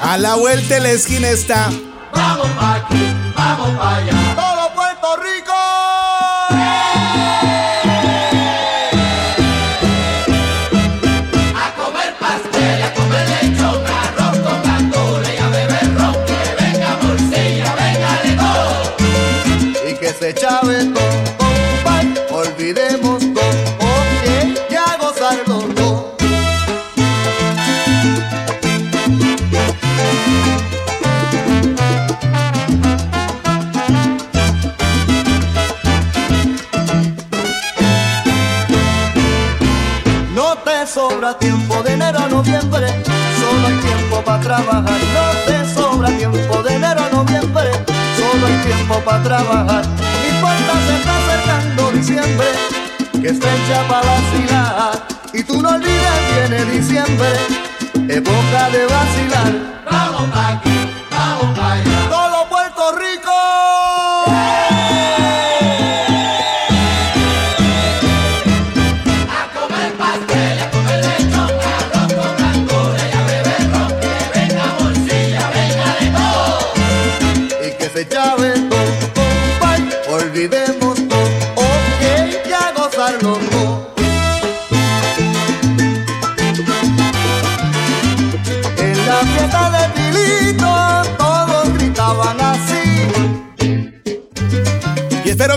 A 0.00 0.16
la 0.16 0.34
vuelta 0.36 0.74
de 0.74 0.80
la 0.80 0.90
esquina 0.90 1.28
está. 1.28 1.70
Vamos 2.12 2.48
pa' 2.58 2.74
aquí, 2.76 3.14
vamos 3.36 3.70
pa' 3.78 3.96
allá. 3.96 4.57
Olvidemos 22.30 23.20
todo, 23.32 23.46
oye, 23.78 24.54
y 24.68 24.74
a 24.74 24.96
gozarlo 25.00 25.58
todo. 25.76 26.16
No 40.34 40.56
te 40.64 40.86
sobra 40.88 41.38
tiempo 41.38 41.82
de 41.84 41.92
enero 41.92 42.18
a 42.18 42.26
noviembre, 42.26 42.88
solo 43.38 43.66
hay 43.68 43.74
tiempo 43.74 44.24
para 44.24 44.40
trabajar. 44.40 45.00
No 45.14 45.30
te 45.46 45.72
sobra 45.72 46.08
tiempo 46.16 46.62
de 46.64 46.74
enero 46.74 47.00
a 47.04 47.10
noviembre, 47.14 47.70
solo 48.16 48.46
hay 48.46 48.56
tiempo 48.66 49.00
para 49.04 49.22
trabajar. 49.22 50.07
Que 53.20 53.28
es 53.28 53.38
fecha 53.38 53.86
para 53.86 54.06
vacilar. 54.06 55.06
Y 55.34 55.42
tú 55.42 55.60
no 55.60 55.68
olvides, 55.68 56.48
viene 56.48 56.64
diciembre, 56.64 57.28
época 58.08 58.70
de 58.70 58.86
vacilar. 58.86 60.67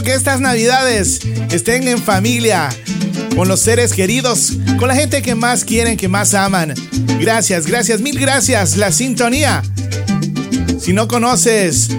Que 0.04 0.14
estas 0.14 0.40
navidades 0.40 1.20
estén 1.52 1.88
en 1.88 2.02
familia, 2.02 2.70
con 3.36 3.48
los 3.48 3.60
seres 3.60 3.94
queridos, 3.94 4.54
con 4.80 4.88
la 4.88 4.96
gente 4.96 5.22
que 5.22 5.36
más 5.36 5.64
quieren, 5.64 5.98
que 5.98 6.08
más 6.08 6.34
aman. 6.34 6.74
Gracias, 7.20 7.68
gracias, 7.68 8.02
mil 8.02 8.20
gracias. 8.20 8.78
La 8.78 8.92
sintonía. 8.92 9.62
Si 10.80 10.94
no 10.94 11.08
conoces 11.08 11.90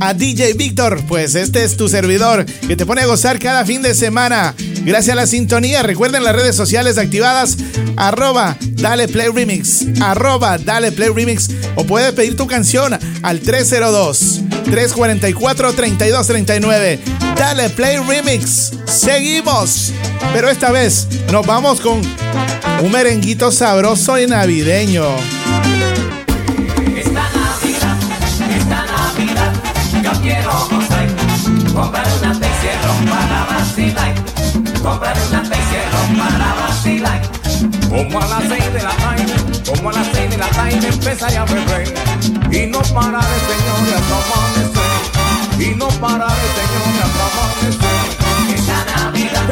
a 0.00 0.14
DJ 0.14 0.54
Víctor, 0.54 1.02
pues 1.06 1.34
este 1.34 1.62
es 1.64 1.76
tu 1.76 1.88
servidor 1.88 2.44
que 2.44 2.76
te 2.76 2.86
pone 2.86 3.02
a 3.02 3.06
gozar 3.06 3.38
cada 3.38 3.64
fin 3.64 3.82
de 3.82 3.94
semana. 3.94 4.54
Gracias 4.84 5.12
a 5.12 5.16
la 5.16 5.26
sintonía. 5.26 5.82
Recuerden 5.82 6.24
las 6.24 6.34
redes 6.34 6.56
sociales 6.56 6.98
activadas. 6.98 7.56
Arroba 7.96 8.56
Dale 8.60 9.08
Play 9.08 9.28
Remix. 9.32 9.86
Arroba 10.00 10.58
Dale 10.58 10.90
Play 10.90 11.10
Remix. 11.14 11.50
O 11.76 11.84
puedes 11.84 12.12
pedir 12.12 12.36
tu 12.36 12.46
canción 12.46 12.98
al 13.22 13.40
302-344-3239. 14.70 16.98
Dale 17.36 17.68
Play 17.70 17.98
Remix. 17.98 18.72
Seguimos. 18.86 19.92
Pero 20.32 20.48
esta 20.48 20.70
vez 20.70 21.08
nos 21.32 21.44
vamos 21.46 21.80
con 21.80 22.00
un 22.82 22.92
merenguito 22.92 23.50
sabroso 23.50 24.18
y 24.18 24.26
navideño. 24.26 25.04
Esta 26.96 27.28
Navidad, 27.34 27.98
esta 28.56 28.86
Navidad, 28.86 29.52
yo 30.02 30.12
quiero 30.22 30.50
gozar. 30.70 31.06
Comprar 31.74 32.06
una 32.18 32.32
Teixeron 32.38 33.04
para 33.06 33.44
vacilar. 33.46 34.14
Comprar 34.82 35.16
una 35.28 35.42
Teixeron 35.42 36.16
para 36.16 36.54
vacilar. 36.54 36.69
Como 37.90 38.20
a 38.20 38.26
las 38.28 38.48
seis 38.48 38.72
de 38.72 38.82
la 38.82 38.90
tarde, 38.90 39.26
como 39.68 39.90
a 39.90 39.92
las 39.92 40.06
seis 40.12 40.30
de 40.30 40.38
la 40.38 40.46
tarde 40.50 40.78
empezaré 40.86 41.36
a 41.36 41.44
beber 41.44 41.92
Y 42.52 42.66
no 42.68 42.80
pararé, 42.82 43.26
señores, 43.50 43.94
hasta 43.98 44.16
amanecer 44.30 45.60
Y 45.60 45.74
no 45.74 45.88
pararé, 45.88 46.46
señores, 46.54 47.02
hasta 47.04 47.24
amanecer 47.34 47.96
Esta 48.54 48.78
Navidad, 48.94 49.50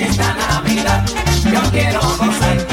esta 0.00 0.34
Navidad, 0.34 1.04
yo 1.44 1.70
quiero 1.70 2.00
gozar. 2.00 2.66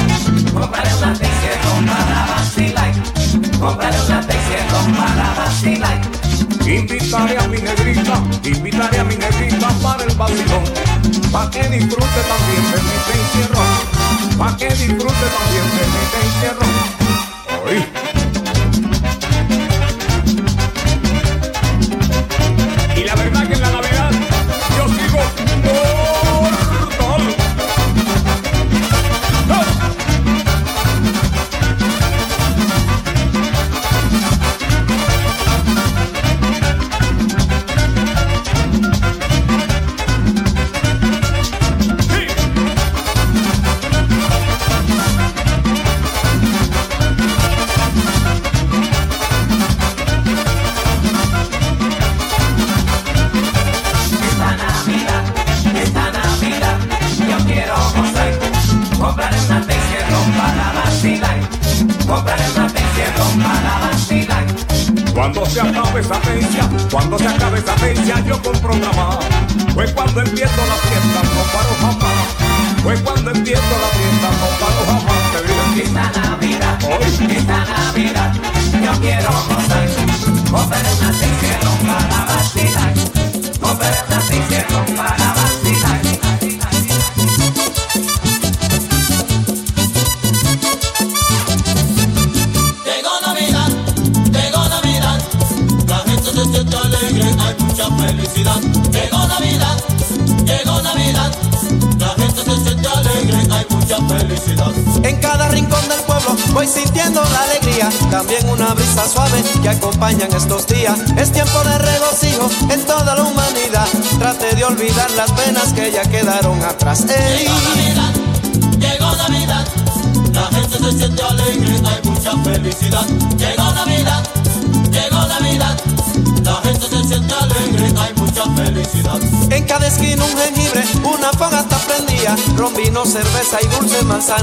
Compraré 0.52 0.94
una 0.94 1.14
Teixeron 1.14 1.86
para 1.86 2.26
vacilar. 2.26 2.92
Compraré 3.58 4.00
una 4.02 4.20
Teixeron 4.20 4.94
para 4.94 5.34
vacilar. 5.34 6.00
Invitaré 6.66 7.38
a 7.38 7.48
mi 7.48 7.56
negrita, 7.56 8.22
invitaré 8.44 8.98
a 8.98 9.04
mi 9.04 9.16
negrita 9.16 9.68
para 9.82 10.04
el 10.04 10.14
vacilón 10.14 10.64
Pa' 11.32 11.50
que 11.50 11.62
disfrute 11.68 12.22
también 12.28 12.70
de 12.72 12.82
mi 12.82 13.20
encierro 13.20 13.85
Pa' 14.38 14.56
que 14.56 14.68
disfrute 14.68 15.26
también 15.36 15.66
de 15.76 15.82
mi 15.92 16.02
encierro 16.26 18.05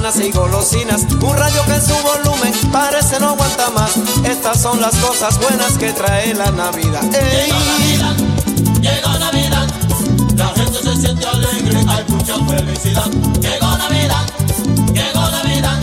manzanas 0.03 0.25
y 0.25 0.31
golosinas. 0.31 1.01
Un 1.21 1.37
rayo 1.37 1.63
que 1.65 1.75
en 1.75 1.81
su 1.81 1.95
volumen 1.95 2.53
parece 2.71 3.19
no 3.19 3.29
aguanta 3.29 3.69
más. 3.71 3.91
Estas 4.25 4.61
son 4.61 4.81
las 4.81 4.95
cosas 4.97 5.39
buenas 5.39 5.77
que 5.77 5.93
trae 5.93 6.33
la 6.33 6.51
Navidad. 6.51 7.03
¡Ey! 7.13 7.51
Llegó 7.51 7.57
Navidad, 7.69 8.15
llegó 8.81 9.19
Navidad, 9.19 9.67
la 10.35 10.47
gente 10.49 10.79
se 10.83 10.95
siente 11.01 11.25
alegre, 11.25 11.79
hay 11.87 12.03
mucha 12.09 12.35
felicidad. 12.35 13.05
Llegó 13.39 13.77
Navidad, 13.77 14.25
llegó 14.93 15.21
Navidad, 15.21 15.79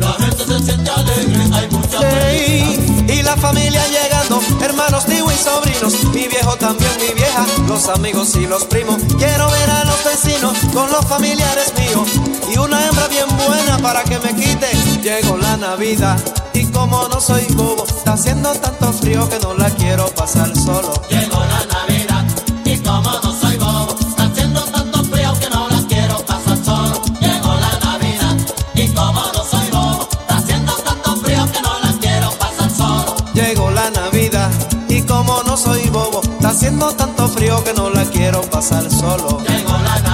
la 0.00 0.12
gente 0.12 0.44
se 0.44 0.62
siente 0.64 0.90
alegre, 0.90 1.42
hay 1.54 1.68
mucha 1.70 1.98
felicidad. 1.98 2.28
Ey, 2.28 3.06
y 3.08 3.22
la 3.22 3.36
familia 3.36 3.82
llegando, 3.88 4.40
hermanos, 4.60 5.06
tío 5.06 5.26
y 5.30 5.36
sobrinos, 5.36 6.04
mi 6.12 6.28
viejo 6.28 6.56
también, 6.56 6.90
mi 6.98 7.14
vieja, 7.14 7.46
los 7.68 7.88
amigos 7.88 8.34
y 8.36 8.46
los 8.46 8.64
primos. 8.64 9.00
Quiero 9.18 9.50
ver 9.50 9.70
a 9.70 9.84
los 9.84 10.04
vecinos 10.04 10.58
con 10.74 10.90
los 10.90 11.06
familiares 11.06 11.72
míos 11.78 12.08
y 12.48 12.58
una 12.58 12.86
hembra 12.86 13.08
bien 13.08 13.26
buena 13.36 13.78
para 13.78 14.02
que 14.04 14.18
me 14.18 14.34
quite. 14.34 14.68
Llegó 15.02 15.36
la 15.36 15.56
Navidad 15.56 16.18
y 16.52 16.66
como 16.66 17.08
no 17.08 17.20
soy 17.20 17.44
bobo, 17.54 17.84
está 17.86 18.14
haciendo 18.14 18.52
tanto 18.54 18.92
frío 18.92 19.28
que 19.28 19.38
no 19.40 19.54
la 19.54 19.70
quiero 19.70 20.06
pasar 20.14 20.54
solo. 20.56 20.92
Llegó 21.08 21.38
la 21.38 21.64
Navidad 21.66 22.24
y 22.64 22.78
como 22.78 23.10
no 23.22 23.32
soy 23.40 23.56
bobo, 23.56 23.96
está 24.08 24.24
haciendo 24.24 24.60
tanto 24.62 25.04
frío 25.04 25.32
que 25.40 25.50
no 25.50 25.68
la 25.68 25.86
quiero 25.88 26.18
pasar 26.26 26.64
solo. 26.64 27.02
Llegó 27.20 27.54
la 27.54 27.78
Navidad 27.80 28.36
y 28.74 28.88
como 28.88 29.22
no 29.32 29.44
soy 29.44 29.70
bobo, 29.70 30.08
está 30.10 30.36
haciendo 30.38 30.72
tanto 30.82 31.16
frío 31.16 31.52
que 31.52 31.60
no 31.62 31.78
la 31.80 31.92
quiero 32.00 32.30
pasar 32.38 32.70
solo. 32.70 33.16
Llegó 33.34 33.70
la 33.70 33.90
Navidad 33.90 34.50
y 34.88 35.02
como 35.02 35.42
no 35.42 35.56
soy 35.56 35.88
bobo, 35.90 36.20
está 36.22 36.48
haciendo 36.48 36.92
tanto 36.92 37.28
frío 37.28 37.62
que 37.64 37.72
no 37.74 37.90
la 37.90 38.04
quiero 38.06 38.40
pasar 38.42 38.90
solo. 38.90 39.40
Llegó 39.46 39.72
la 39.72 40.05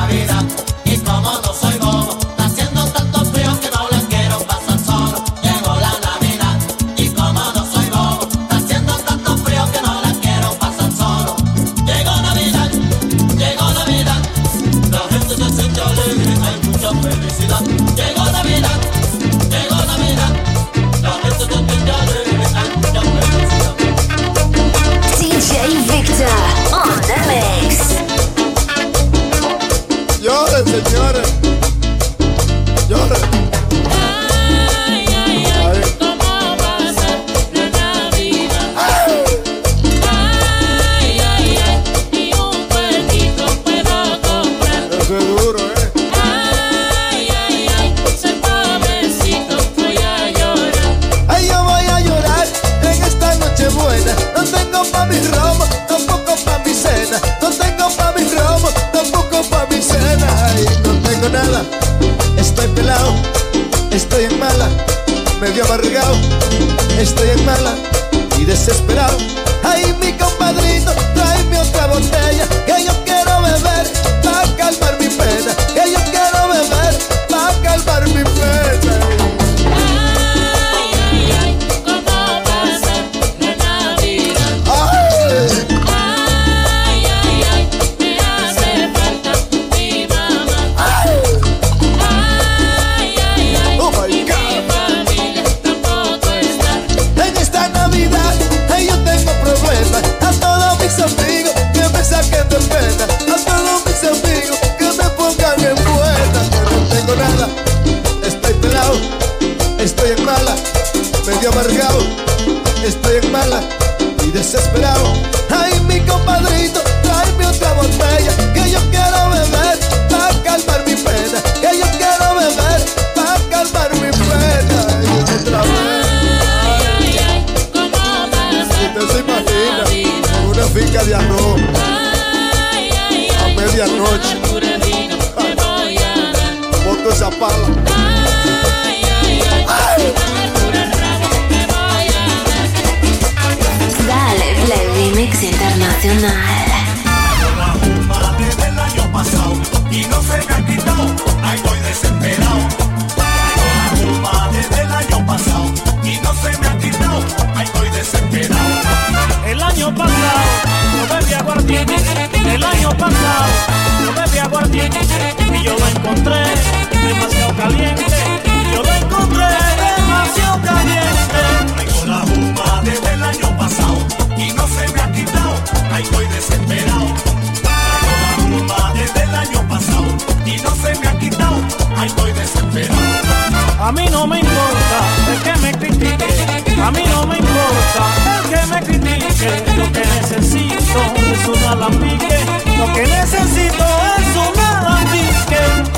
alambique. 191.72 192.38
Lo 192.78 192.92
que 192.92 193.02
necesito 193.06 193.84
es 194.18 194.36
un 194.36 194.60
alambique. 194.60 195.92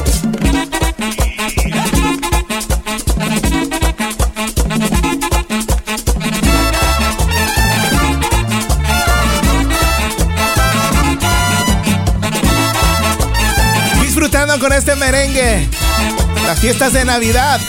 con 14.60 14.72
este 14.72 14.94
merengue. 14.94 15.68
Las 16.46 16.58
fiestas 16.58 16.92
de 16.92 17.04
Navidad. 17.04 17.60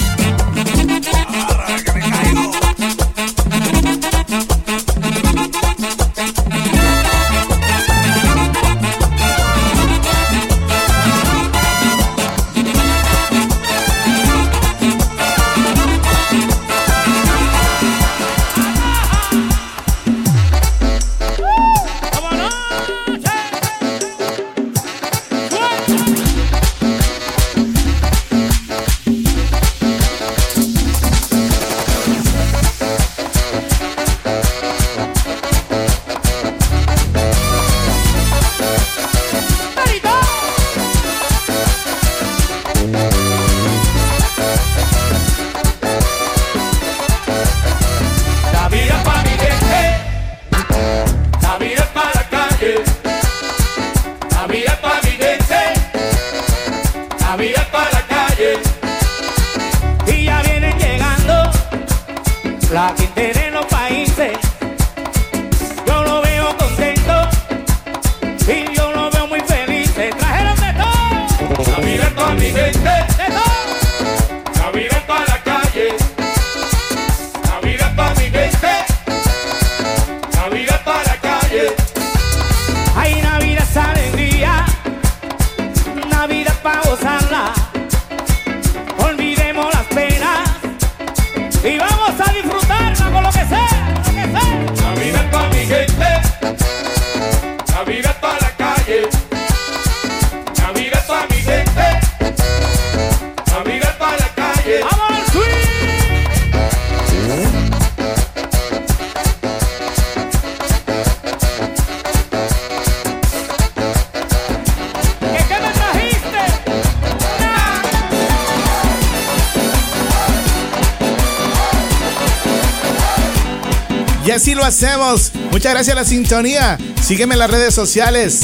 gracias 125.75 125.97
a 125.97 125.99
la 125.99 126.05
sintonía. 126.05 126.77
Sígueme 127.05 127.33
en 127.33 127.39
las 127.39 127.51
redes 127.51 127.75
sociales. 127.75 128.43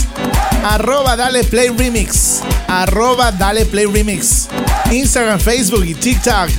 Arroba 0.65 1.15
Dale 1.15 1.45
Play 1.45 1.69
Remix. 1.69 2.41
Arroba 2.67 3.31
Dale 3.31 3.65
Play 3.65 3.85
Remix. 3.85 4.49
Instagram, 4.91 5.39
Facebook 5.39 5.85
y 5.85 5.93
TikTok. 5.93 6.49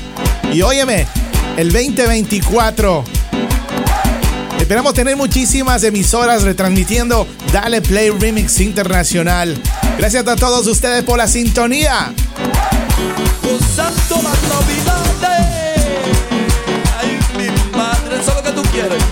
Y 0.50 0.62
óyeme, 0.62 1.06
el 1.58 1.70
2024. 1.70 3.04
Esperamos 4.60 4.94
tener 4.94 5.14
muchísimas 5.14 5.84
emisoras 5.84 6.42
retransmitiendo 6.42 7.28
Dale 7.52 7.82
Play 7.82 8.08
Remix 8.08 8.58
Internacional. 8.60 9.60
Gracias 9.98 10.26
a 10.26 10.36
todos 10.36 10.66
ustedes 10.66 11.04
por 11.04 11.18
la 11.18 11.28
sintonía. 11.28 12.14
Santo 13.76 14.22
las 14.22 14.42
navidades. 14.48 15.36
Ay, 16.98 17.18
mi 17.36 17.76
madre, 17.76 18.24
solo 18.24 18.42
que 18.42 18.52
tú 18.52 18.62
quieres. 18.72 19.11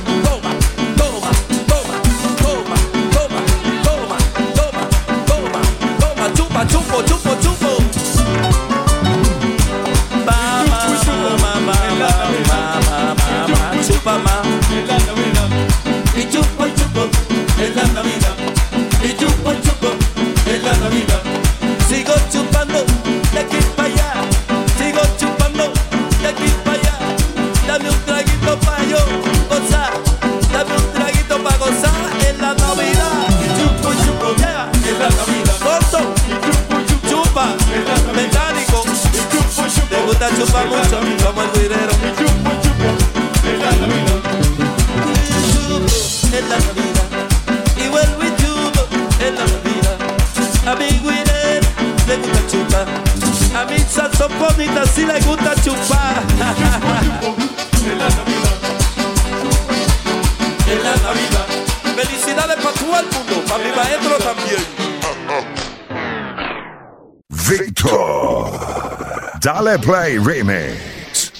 Play 69.80 70.18
Remix. 70.18 71.32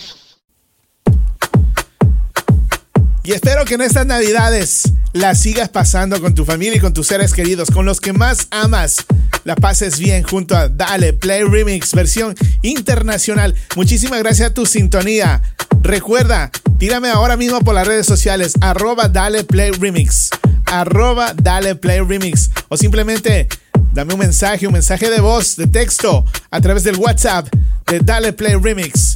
Y 3.22 3.32
espero 3.32 3.64
que 3.64 3.74
en 3.74 3.82
estas 3.82 4.07
navidades 4.07 4.93
la 5.12 5.34
sigas 5.34 5.68
pasando 5.68 6.20
con 6.20 6.34
tu 6.34 6.45
familia 6.45 6.76
y 6.76 6.80
con 6.80 6.95
tus 6.95 7.07
seres 7.07 7.32
queridos, 7.34 7.70
con 7.70 7.84
los 7.84 8.01
que 8.01 8.12
más 8.12 8.49
amas. 8.51 9.05
La 9.45 9.57
pases 9.57 9.99
bien 9.99 10.22
junto 10.22 10.57
a 10.57 10.68
Dale 10.68 11.12
Play 11.12 11.45
Remix, 11.45 11.93
versión 11.93 12.34
internacional. 12.62 13.55
Muchísimas 13.76 14.20
gracias 14.20 14.51
a 14.51 14.55
tu 14.55 14.64
sintonía. 14.64 15.43
Recuerda, 15.82 16.51
tírame 16.78 17.11
ahora 17.11 17.36
mismo 17.36 17.61
por 17.61 17.74
las 17.74 17.86
redes 17.86 18.07
sociales, 18.07 18.55
arroba 18.61 19.09
Dale 19.09 19.45
Play 19.45 19.72
Remix, 19.72 20.30
arroba 20.66 21.34
Dale 21.34 21.74
Play 21.74 22.01
Remix, 22.01 22.51
o 22.68 22.76
simplemente 22.76 23.49
dame 23.93 24.14
un 24.14 24.20
mensaje, 24.20 24.66
un 24.66 24.72
mensaje 24.72 25.11
de 25.11 25.20
voz, 25.20 25.57
de 25.57 25.66
texto, 25.66 26.24
a 26.51 26.61
través 26.61 26.84
del 26.84 26.97
WhatsApp 26.97 27.49
de 27.87 28.01
Dale 28.01 28.33
Play 28.33 28.57
Remix. 28.57 29.14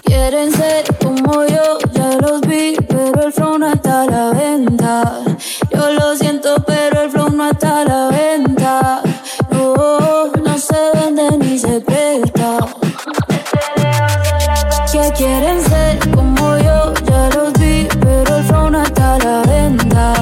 Quieren 0.03 0.51
ser 0.51 0.85
como 1.03 1.45
yo, 1.45 1.79
ya 1.93 2.11
los 2.21 2.41
vi, 2.41 2.75
pero 2.87 3.25
el 3.25 3.33
flow 3.33 3.57
no 3.57 3.73
está 3.73 4.03
a 4.03 4.05
la 4.05 4.31
venta. 4.31 5.23
Yo 5.73 5.91
lo 5.91 6.15
siento, 6.15 6.63
pero 6.65 7.01
el 7.01 7.11
flow 7.11 7.31
no 7.31 7.51
está 7.51 7.81
a 7.81 7.85
la 7.85 8.09
venta. 8.09 9.01
No, 9.51 10.31
no 10.31 10.57
se 10.57 10.91
vende 10.93 11.37
ni 11.39 11.57
se 11.57 11.81
presta. 11.81 12.04
Quieren 15.13 15.61
ser 15.63 16.11
como 16.11 16.57
yo, 16.57 16.93
ya 17.05 17.29
los 17.35 17.53
vi, 17.53 17.87
pero 18.01 18.37
el 18.37 18.43
flow 18.43 18.69
no 18.69 18.83
está 18.83 19.15
a 19.15 19.19
la 19.19 19.41
venta. 19.43 20.13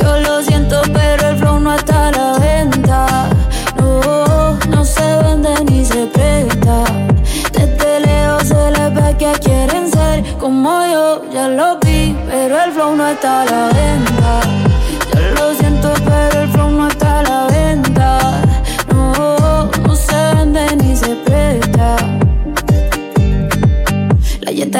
Yo 0.00 0.20
lo 0.20 0.40
siento, 0.42 0.82
pero 0.92 1.30
el 1.30 1.36
flow 1.36 1.58
no 1.58 1.74
está 1.74 2.08
a 2.08 2.12
la 2.12 2.38
venta. 2.38 3.28
No, 3.76 4.56
no 4.68 4.84
se 4.84 5.16
vende 5.24 5.64
ni 5.64 5.84
se 5.84 6.06
presta. 6.06 6.84
Desde 7.52 8.00
lejos 8.00 8.46
se 8.46 8.70
les 8.70 8.94
ve 8.94 9.16
que 9.18 9.32
quieren 9.40 9.90
ser 9.90 10.22
como 10.38 10.86
yo, 10.86 11.22
ya 11.32 11.48
lo 11.48 11.78
vi, 11.80 12.16
pero 12.30 12.62
el 12.62 12.72
flow 12.72 12.94
no 12.94 13.08
está 13.08 13.42
a 13.42 13.44
la 13.46 13.68
venta. 13.68 14.69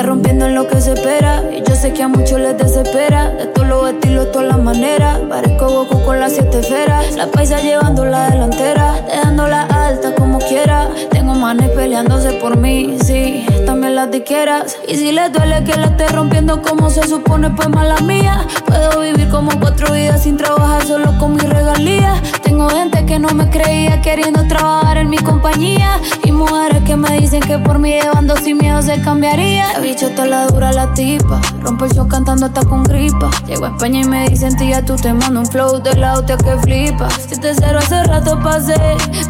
Está 0.00 0.08
rompiendo 0.08 0.46
en 0.46 0.54
lo 0.54 0.66
que 0.66 0.80
se 0.80 0.94
espera. 0.94 1.42
Y 1.52 1.62
yo 1.68 1.74
sé 1.74 1.92
que 1.92 2.02
a 2.02 2.08
muchos 2.08 2.40
les 2.40 2.56
desespera. 2.56 3.30
De 3.30 3.46
todos 3.46 3.68
los 3.68 3.90
estilos, 3.90 4.32
todas 4.32 4.48
las 4.48 4.58
maneras. 4.58 5.18
Parezco 5.28 5.68
Goku 5.68 6.02
con 6.04 6.18
las 6.18 6.32
siete 6.32 6.60
esferas. 6.60 7.14
La 7.16 7.26
paisa 7.26 7.60
llevando 7.60 8.04
la 8.06 8.30
delantera. 8.30 8.94
Dejándola 9.06 9.62
alta 9.62 10.14
como 10.14 10.38
quiera. 10.38 10.88
Tengo 11.10 11.34
manes 11.34 11.68
peleándose 11.70 12.32
por 12.32 12.56
mí, 12.56 12.96
sí. 13.04 13.44
También 13.66 13.94
las 13.94 14.10
diqueras. 14.10 14.78
Y 14.88 14.94
si 14.96 15.12
les 15.12 15.32
duele 15.32 15.64
que 15.64 15.76
la 15.76 15.86
esté 15.86 16.08
rompiendo 16.08 16.62
como 16.62 16.88
se 16.88 17.06
supone, 17.06 17.50
pues 17.50 17.68
mala 17.68 17.96
mía. 18.00 18.46
Puedo 18.66 19.00
vivir 19.00 19.28
como 19.28 19.50
cuatro 19.60 19.92
vidas 19.92 20.22
sin 20.22 20.36
trabajar 20.38 20.86
solo 20.86 21.18
con 21.18 21.34
mis 21.34 21.48
regalías. 21.48 22.20
Tengo 22.42 22.68
gente 22.70 23.04
que 23.04 23.18
no 23.18 23.28
me 23.28 23.50
creía 23.50 24.00
queriendo 24.00 24.46
trabajar 24.46 24.96
en 24.96 25.10
mi 25.10 25.18
compañía. 25.18 25.98
Y 26.24 26.32
mujeres 26.32 26.82
que 26.86 26.96
me 26.96 27.20
dicen 27.20 27.40
que 27.40 27.58
por 27.58 27.78
mí 27.78 27.90
llevando 27.90 28.36
sin 28.36 28.56
miedo 28.56 28.80
se 28.80 29.00
cambiaría. 29.02 29.66
Bicho 29.90 30.06
está 30.06 30.24
la 30.24 30.46
dura 30.46 30.72
la 30.72 30.94
tipa. 30.94 31.40
Rompo 31.62 31.84
el 31.84 31.90
show 31.90 32.06
cantando 32.06 32.46
hasta 32.46 32.64
con 32.64 32.84
gripa. 32.84 33.28
Llego 33.44 33.64
a 33.64 33.70
España 33.70 34.02
y 34.02 34.04
me 34.04 34.28
dicen 34.28 34.56
tía, 34.56 34.84
tú 34.84 34.94
te 34.94 35.12
mando 35.12 35.40
un 35.40 35.46
flow 35.46 35.82
de 35.82 35.96
la 35.96 36.14
hostia 36.14 36.36
que 36.36 36.56
flipas. 36.58 37.12
Si 37.28 37.36
te 37.40 37.52
cero 37.52 37.80
hace 37.80 38.04
rato 38.04 38.38
pasé. 38.40 38.76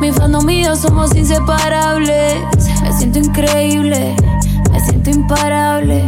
Mi 0.00 0.12
fandom 0.12 0.46
yo 0.50 0.76
somos 0.76 1.16
inseparables. 1.16 2.42
Me 2.82 2.92
siento 2.92 3.20
increíble, 3.20 4.14
me 4.70 4.80
siento 4.80 5.08
imparable. 5.08 6.04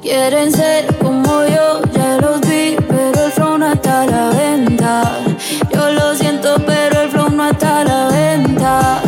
Quieren 0.00 0.52
ser 0.52 0.96
como 0.98 1.42
yo, 1.46 1.82
ya 1.96 2.18
los 2.18 2.42
vi, 2.42 2.76
pero 2.88 3.24
el 3.26 3.32
flow 3.32 3.58
no 3.58 3.72
está 3.72 4.02
a 4.02 4.06
la 4.06 4.28
venta. 4.28 5.18
Yo 5.72 5.90
lo 5.90 6.14
siento, 6.14 6.62
pero 6.64 7.00
el 7.00 7.10
flow 7.10 7.28
no 7.30 7.50
está 7.50 7.80
a 7.80 7.84
la 7.84 8.06
venta. 8.06 9.03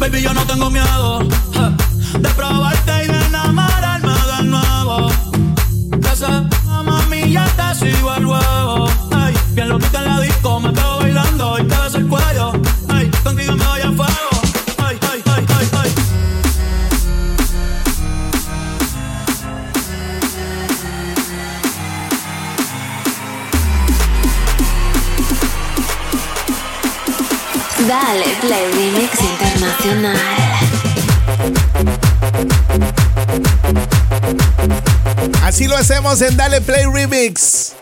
Baby, 0.00 0.22
yo 0.22 0.34
no 0.34 0.44
tengo 0.44 0.68
miedo 0.68 1.33
Play 36.60 36.84
Remix. 36.92 37.72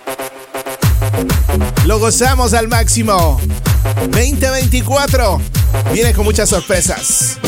Lo 1.86 1.98
gozamos 1.98 2.54
al 2.54 2.68
máximo. 2.68 3.40
2024 4.10 5.40
viene 5.92 6.14
con 6.14 6.24
muchas 6.24 6.48
sorpresas. 6.48 7.38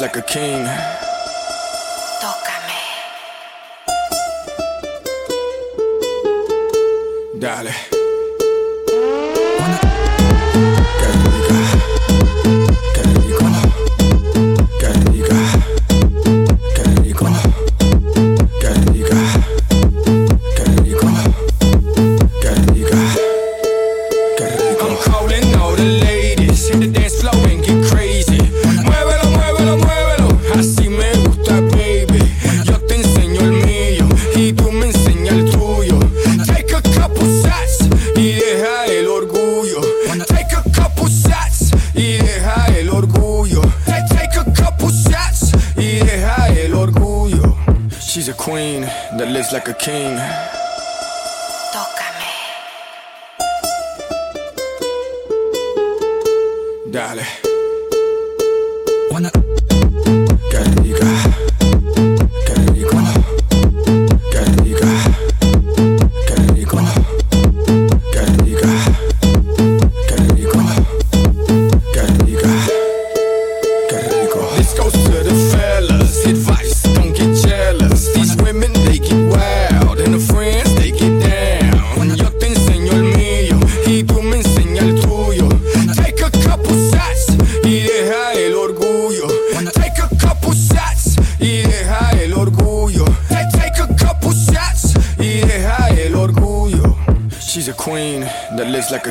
Like 0.00 0.16
a 0.16 0.22
king. 0.22 0.99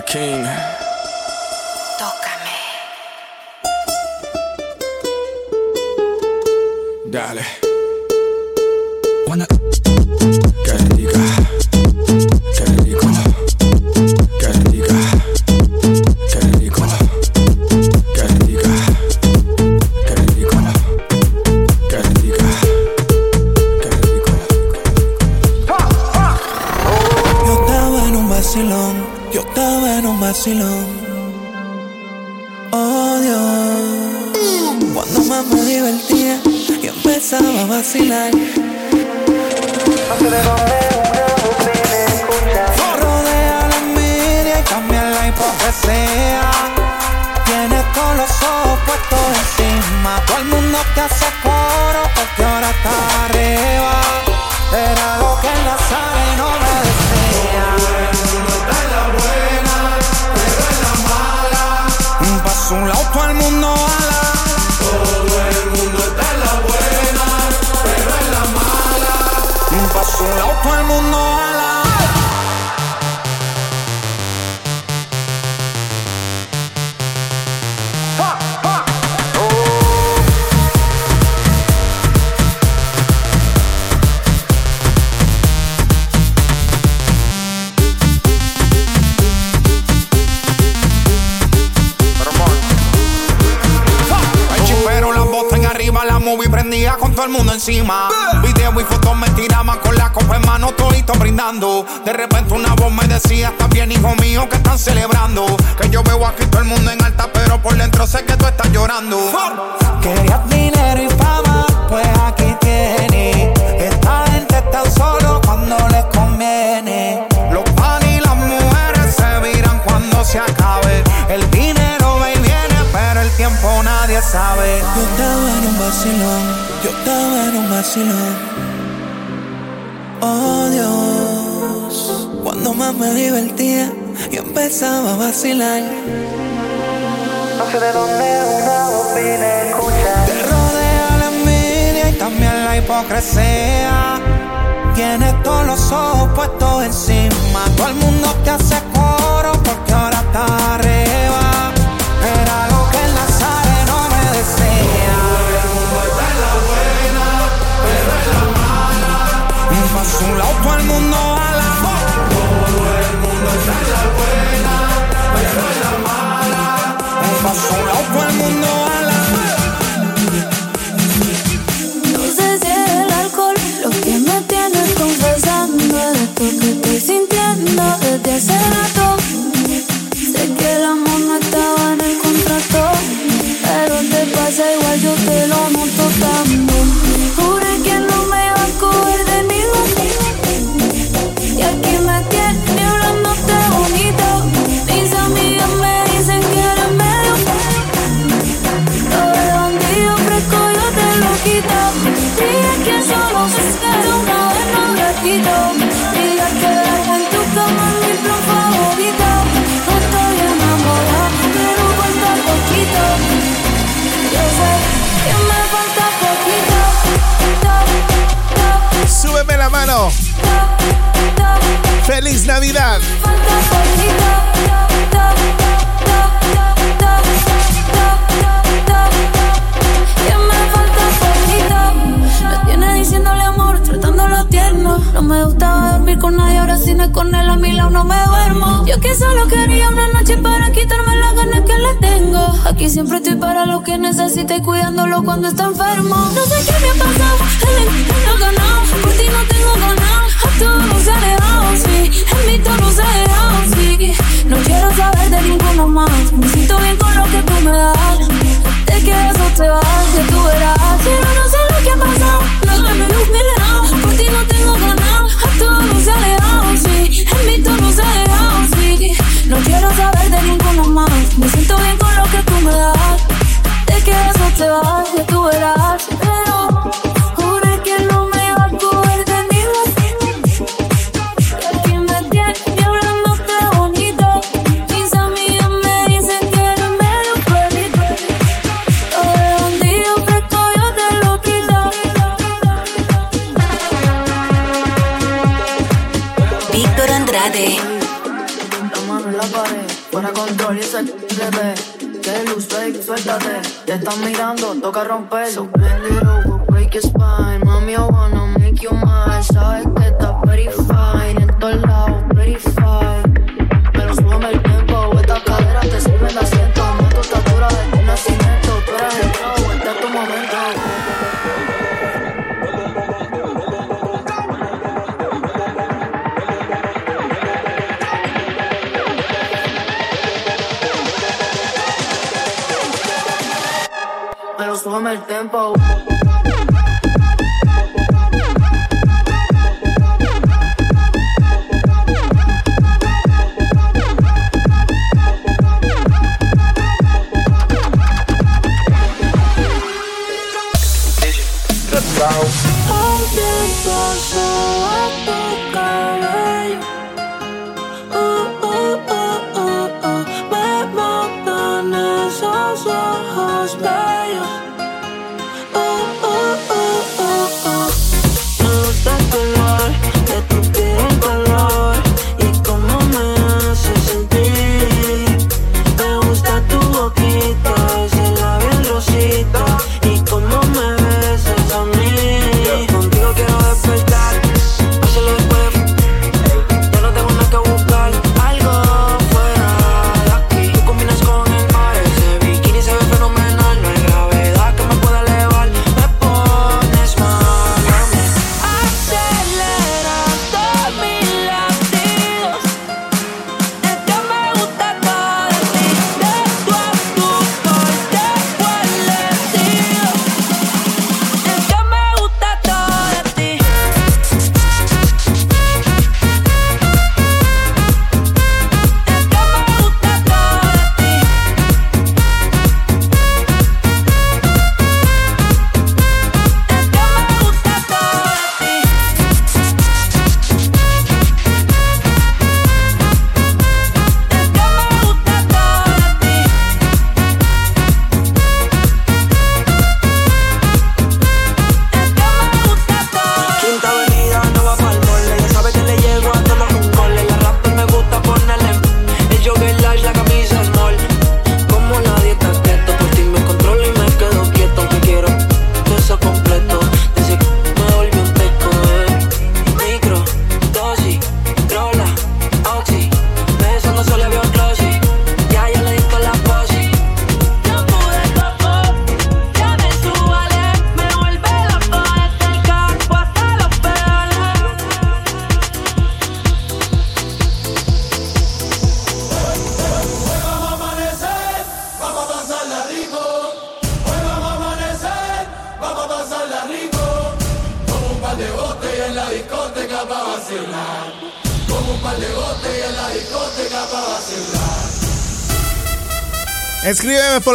King. 0.10 0.78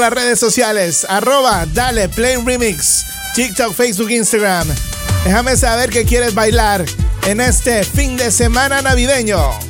las 0.01 0.13
redes 0.13 0.39
sociales. 0.39 1.07
Arroba, 1.09 1.67
dale, 1.73 2.09
play 2.09 2.37
remix. 2.37 3.05
TikTok, 3.35 3.75
Facebook, 3.75 4.11
Instagram. 4.11 4.69
Déjame 5.25 5.57
saber 5.57 5.91
que 5.91 6.05
quieres 6.05 6.35
bailar 6.35 6.85
en 7.27 7.41
este 7.41 7.85
fin 7.85 8.17
de 8.17 8.31
semana 8.31 8.83
navideño. 8.83 9.64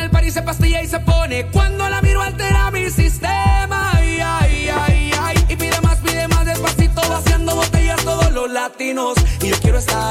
el 0.00 0.10
par 0.10 0.24
y 0.24 0.30
se 0.30 0.42
pastilla 0.42 0.82
y 0.82 0.86
se 0.86 0.98
pone. 1.00 1.46
Cuando 1.46 1.88
la 1.88 2.00
miro 2.02 2.22
altera 2.22 2.70
mi 2.70 2.90
sistema. 2.90 3.92
Ay, 3.94 4.18
ay, 4.20 4.68
ay, 4.68 5.12
ay. 5.20 5.46
Y 5.48 5.56
pide 5.56 5.80
más, 5.80 5.98
pide 5.98 6.26
más 6.28 6.46
despacito, 6.46 7.00
vaciando 7.08 7.54
botellas 7.54 8.02
todos 8.04 8.32
los 8.32 8.50
latinos. 8.50 9.14
Y 9.42 9.48
yo 9.48 9.56
quiero 9.60 9.78
estar 9.78 10.09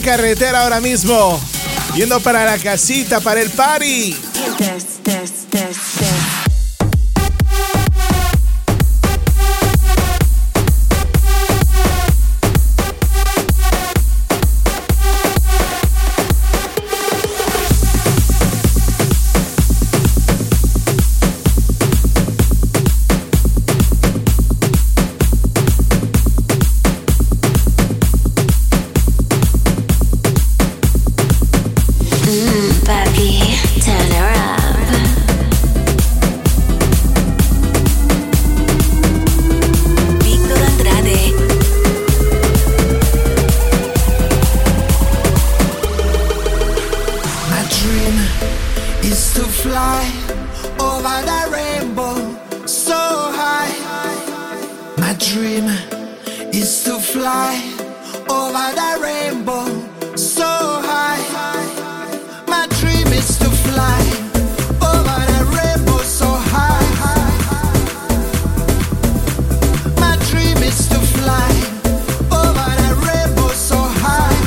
carretera 0.00 0.62
ahora 0.62 0.80
mismo, 0.80 1.40
yendo 1.94 2.20
para 2.20 2.44
la 2.44 2.58
casita, 2.58 3.20
para 3.20 3.40
el 3.40 3.50
party. 3.50 4.16
dream 55.20 55.68
is 56.52 56.82
to 56.84 56.98
fly 56.98 57.54
over 58.28 58.72
the 58.74 58.98
rainbow 59.02 59.66
so 60.16 60.44
high. 60.44 61.18
Is 63.12 63.38
to 63.38 63.50
fly 63.50 64.00
over 64.80 65.20
the 65.30 65.44
rainbow 65.56 65.98
so 66.02 66.26
high. 66.26 66.80
Is 70.62 70.88
to 70.88 70.98
fly 71.14 71.52
over 72.32 72.70
the 72.80 72.90
rainbow 73.04 73.48
so 73.52 73.76
high. 73.76 74.38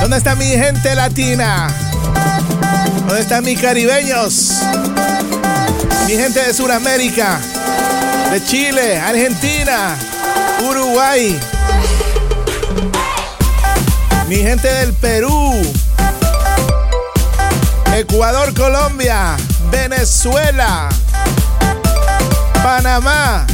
¿Dónde 0.00 0.16
está 0.18 0.34
mi 0.36 0.46
gente 0.46 0.94
latina? 0.94 1.68
¿Dónde 3.06 3.22
están 3.22 3.44
mis 3.44 3.60
caribeños? 3.60 4.52
Mi 6.10 6.16
gente 6.16 6.44
de 6.44 6.52
Sudamérica, 6.52 7.40
de 8.32 8.44
Chile, 8.44 8.98
Argentina, 8.98 9.96
Uruguay. 10.68 11.38
Mi 14.26 14.38
gente 14.38 14.66
del 14.66 14.92
Perú, 14.94 15.52
Ecuador, 17.94 18.52
Colombia, 18.54 19.36
Venezuela, 19.70 20.88
Panamá, 22.60 23.46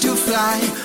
to 0.00 0.14
fly 0.14 0.75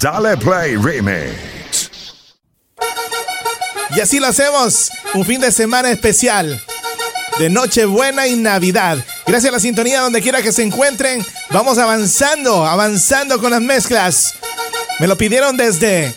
Dale 0.00 0.34
Play 0.38 0.76
Remix. 0.76 1.90
Y 3.94 4.00
así 4.00 4.18
lo 4.18 4.28
hacemos. 4.28 4.90
Un 5.12 5.26
fin 5.26 5.42
de 5.42 5.52
semana 5.52 5.90
especial. 5.90 6.58
De 7.38 7.50
Nochebuena 7.50 8.26
y 8.26 8.36
Navidad. 8.36 8.96
Gracias 9.26 9.50
a 9.50 9.56
la 9.56 9.60
sintonía 9.60 10.00
donde 10.00 10.22
quiera 10.22 10.40
que 10.40 10.52
se 10.52 10.62
encuentren. 10.62 11.24
Vamos 11.50 11.76
avanzando, 11.76 12.64
avanzando 12.64 13.38
con 13.42 13.50
las 13.50 13.60
mezclas. 13.60 14.36
Me 15.00 15.06
lo 15.06 15.18
pidieron 15.18 15.58
desde 15.58 16.14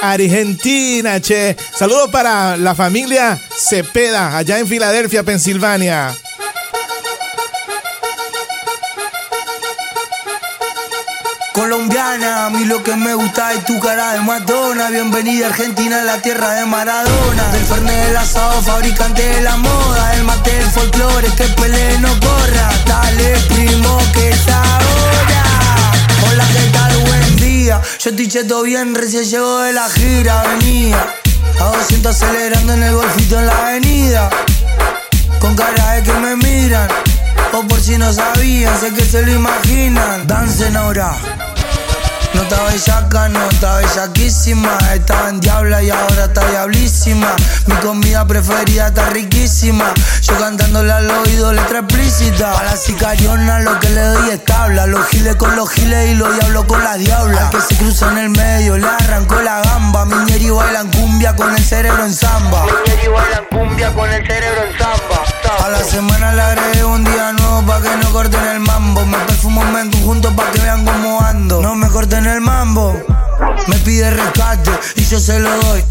Argentina, 0.00 1.20
che. 1.20 1.54
Saludo 1.76 2.10
para 2.10 2.56
la 2.56 2.74
familia 2.74 3.38
Cepeda, 3.54 4.38
allá 4.38 4.58
en 4.58 4.66
Filadelfia, 4.66 5.22
Pensilvania. 5.22 6.16
Colombiana, 11.52 12.46
a 12.46 12.50
mí 12.50 12.64
lo 12.64 12.82
que 12.82 12.94
me 12.94 13.14
gusta 13.14 13.52
es 13.52 13.64
tu 13.64 13.78
cara 13.80 14.12
de 14.12 14.20
Madonna. 14.20 14.90
Bienvenida 14.90 15.46
a 15.46 15.48
Argentina, 15.48 16.02
la 16.04 16.20
tierra 16.20 16.52
de 16.52 16.66
Maradona. 16.66 17.48
Del 17.52 17.64
Fernet 17.64 18.06
del 18.06 18.16
asado, 18.16 18.62
fabricante 18.62 19.22
de 19.22 19.40
la 19.42 19.56
moda. 19.56 20.14
El 20.14 20.24
mate 20.24 20.52
del 20.52 20.70
folclore, 20.70 21.28
que 21.36 21.44
pele 21.44 21.98
no 21.98 22.08
corra. 22.20 22.70
Dale, 22.86 23.36
primo, 23.48 23.98
que 24.12 24.30
esta 24.30 24.60
hora. 24.60 25.44
Hola, 26.30 26.44
¿qué 26.52 26.70
tal? 26.72 26.96
Buen 27.06 27.36
día. 27.36 27.80
Yo 27.98 28.10
estoy 28.10 28.28
cheto 28.28 28.62
bien, 28.62 28.94
recién 28.94 29.24
llego 29.24 29.58
de 29.60 29.72
la 29.72 29.88
gira. 29.88 30.42
Venía 30.42 31.14
a 31.60 31.64
200 31.64 32.14
acelerando 32.14 32.74
en 32.74 32.82
el 32.82 32.94
golfito 32.94 33.38
en 33.38 33.46
la 33.46 33.68
avenida. 33.68 34.30
Con 35.40 35.56
cara 35.56 35.92
de 35.94 36.02
que 36.02 36.12
me 36.12 36.36
miran. 36.36 37.07
O 37.52 37.66
por 37.66 37.80
si 37.80 37.96
no 37.96 38.12
sabían, 38.12 38.78
sé 38.78 38.92
que 38.92 39.04
se 39.04 39.22
lo 39.22 39.32
imaginan. 39.32 40.26
Dancen 40.26 40.76
ahora. 40.76 41.16
No 42.34 42.42
está 42.42 42.62
bellaca, 42.64 43.28
no 43.30 43.48
está 43.48 43.76
bellaquísima. 43.78 44.76
Estaba 44.94 45.30
en 45.30 45.40
diabla 45.40 45.82
y 45.82 45.90
ahora 45.90 46.24
está 46.24 46.46
diablísima. 46.50 47.34
Mi 47.66 47.74
comida 47.76 48.26
preferida 48.26 48.88
está 48.88 49.08
riquísima. 49.10 49.92
Yo 50.20 50.38
cantándole 50.38 50.92
al 50.92 51.10
oído 51.10 51.52
letra 51.52 51.78
explícita. 51.80 52.58
A 52.58 52.64
la 52.64 52.76
sicariona 52.76 53.60
lo 53.60 53.80
que 53.80 53.88
le 53.88 54.02
doy 54.02 54.30
es 54.30 54.44
tabla. 54.44 54.86
Los 54.86 55.06
giles 55.06 55.36
con 55.36 55.56
los 55.56 55.70
giles 55.70 56.10
y 56.10 56.14
los 56.14 56.32
diablos 56.38 56.66
con 56.66 56.84
las 56.84 56.98
diablas. 56.98 57.44
Al 57.44 57.50
que 57.50 57.60
se 57.62 57.76
cruza 57.76 58.10
en 58.12 58.18
el 58.18 58.30
medio 58.30 58.76
le 58.76 58.86
arrancó 58.86 59.40
la 59.40 59.62
gamba. 59.62 60.04
Miñeri 60.04 60.50
bailan 60.50 60.90
cumbia 60.90 61.34
con 61.34 61.54
el 61.54 61.64
cerebro 61.64 62.04
en 62.04 62.14
samba. 62.14 62.66
Miñeri 62.66 63.08
bailan 63.08 63.44
cumbia 63.50 63.92
con 63.94 64.12
el 64.12 64.26
cerebro 64.26 64.64
en 64.64 64.78
samba. 64.78 65.37
A 65.48 65.68
la 65.70 65.82
semana 65.82 66.32
le 66.34 66.42
agregué 66.42 66.84
un 66.84 67.02
día 67.04 67.32
nuevo 67.32 67.62
pa' 67.66 67.80
que 67.80 67.96
no 67.96 68.10
corten 68.12 68.44
el 68.44 68.60
mambo. 68.60 69.04
Me 69.06 69.16
perfumo 69.18 69.62
en 69.78 69.90
conjunto 69.90 70.34
pa' 70.36 70.50
que 70.50 70.60
vean 70.60 70.84
cómo 70.84 71.20
ando. 71.22 71.62
No 71.62 71.74
me 71.74 71.88
corten 71.88 72.26
el 72.26 72.40
mambo. 72.42 72.94
Me 73.66 73.76
pide 73.76 74.10
rescate 74.10 74.70
y 74.96 75.04
yo 75.04 75.18
se 75.18 75.38
lo 75.40 75.50
doy. 75.62 75.82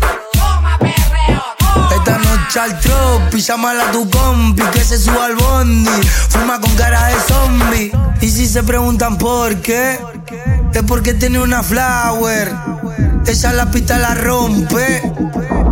Esta 1.96 2.18
noche 2.20 2.60
al 2.60 2.80
tropi, 2.80 3.42
llámala 3.42 3.90
a 3.90 3.92
tu 3.92 4.08
compi 4.10 4.62
que 4.74 4.84
se 4.84 4.98
suba 5.00 5.26
al 5.26 5.36
bondi. 5.36 5.90
Fuma 6.30 6.62
con 6.62 6.72
cara 6.76 7.08
de 7.08 7.16
zombie. 7.22 7.92
Y 8.22 8.30
si 8.30 8.48
se 8.48 8.62
preguntan 8.62 9.18
por 9.18 9.56
qué, 9.62 10.00
es 10.74 10.84
porque 10.84 11.14
tiene 11.14 11.40
una 11.40 11.64
flower. 11.64 12.54
Ella 13.26 13.54
la 13.54 13.70
pista 13.72 13.98
la 13.98 14.14
rompe. 14.14 15.02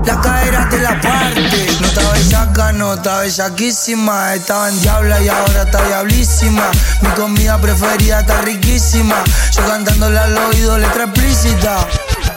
La 0.06 0.22
cadera 0.22 0.70
te 0.70 0.78
la 0.80 1.00
parte. 1.02 1.68
No 1.80 1.88
está 1.88 2.12
bellaca, 2.12 2.72
no 2.74 2.94
está 2.94 3.20
bellaquísima. 3.20 4.36
Estaba 4.36 4.70
en 4.70 4.80
diabla 4.82 5.22
y 5.22 5.30
ahora 5.30 5.64
está 5.64 5.86
diablísima. 5.86 6.70
Mi 7.02 7.10
comida 7.10 7.60
preferida 7.60 8.20
está 8.20 8.42
riquísima. 8.42 9.24
Yo 9.52 9.66
cantándole 9.66 10.20
al 10.20 10.38
oído 10.38 10.78
letra 10.78 11.06
explícita. 11.06 11.88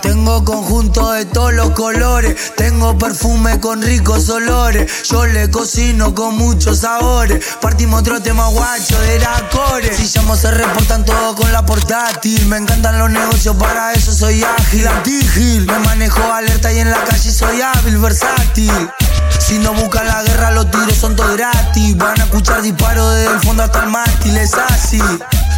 Tengo 0.03 0.45
conjunto 0.45 1.13
de 1.13 1.25
todos 1.25 1.53
los 1.53 1.71
colores. 1.71 2.53
Tengo 2.57 2.97
perfume 2.97 3.61
con 3.61 3.83
ricos 3.83 4.29
olores. 4.29 5.05
Yo 5.05 5.27
le 5.27 5.51
cocino 5.51 6.15
con 6.15 6.37
muchos 6.37 6.81
sabores. 6.81 7.45
Partimos 7.61 8.01
otro 8.01 8.21
tema 8.21 8.47
guacho 8.49 9.01
de 9.01 9.19
la 9.19 9.49
core. 9.51 9.95
Si 9.95 10.07
llamo 10.17 10.37
se 10.37 10.51
reportan 10.51 11.05
todo 11.05 11.35
con 11.35 11.53
la 11.53 11.65
portátil. 11.65 12.47
Me 12.47 12.59
encantan 12.59 12.99
los 12.99 13.11
negocios, 13.11 13.57
para 13.57 13.93
eso 13.93 14.13
soy 14.13 14.43
ágil. 14.43 14.87
Antigil. 14.87 15.67
Me 15.67 15.79
manejo 15.81 16.23
alerta 16.33 16.73
y 16.73 16.79
en 16.79 16.91
la 16.91 17.03
calle 17.05 17.31
soy 17.31 17.61
hábil, 17.61 17.99
versátil. 17.99 18.91
Si 19.39 19.59
no 19.59 19.73
buscan 19.73 20.07
la 20.07 20.23
guerra, 20.23 20.51
los 20.51 20.71
tiros 20.71 20.95
son 20.95 21.17
todos 21.17 21.37
gratis. 21.37 21.97
Van 21.97 22.21
a 22.21 22.25
escuchar 22.25 22.63
disparos 22.63 23.15
desde 23.15 23.33
el 23.33 23.41
fondo 23.41 23.63
hasta 23.63 23.85
el 23.85 23.91
mástil, 23.91 24.37
es 24.37 24.53
así. 24.55 25.01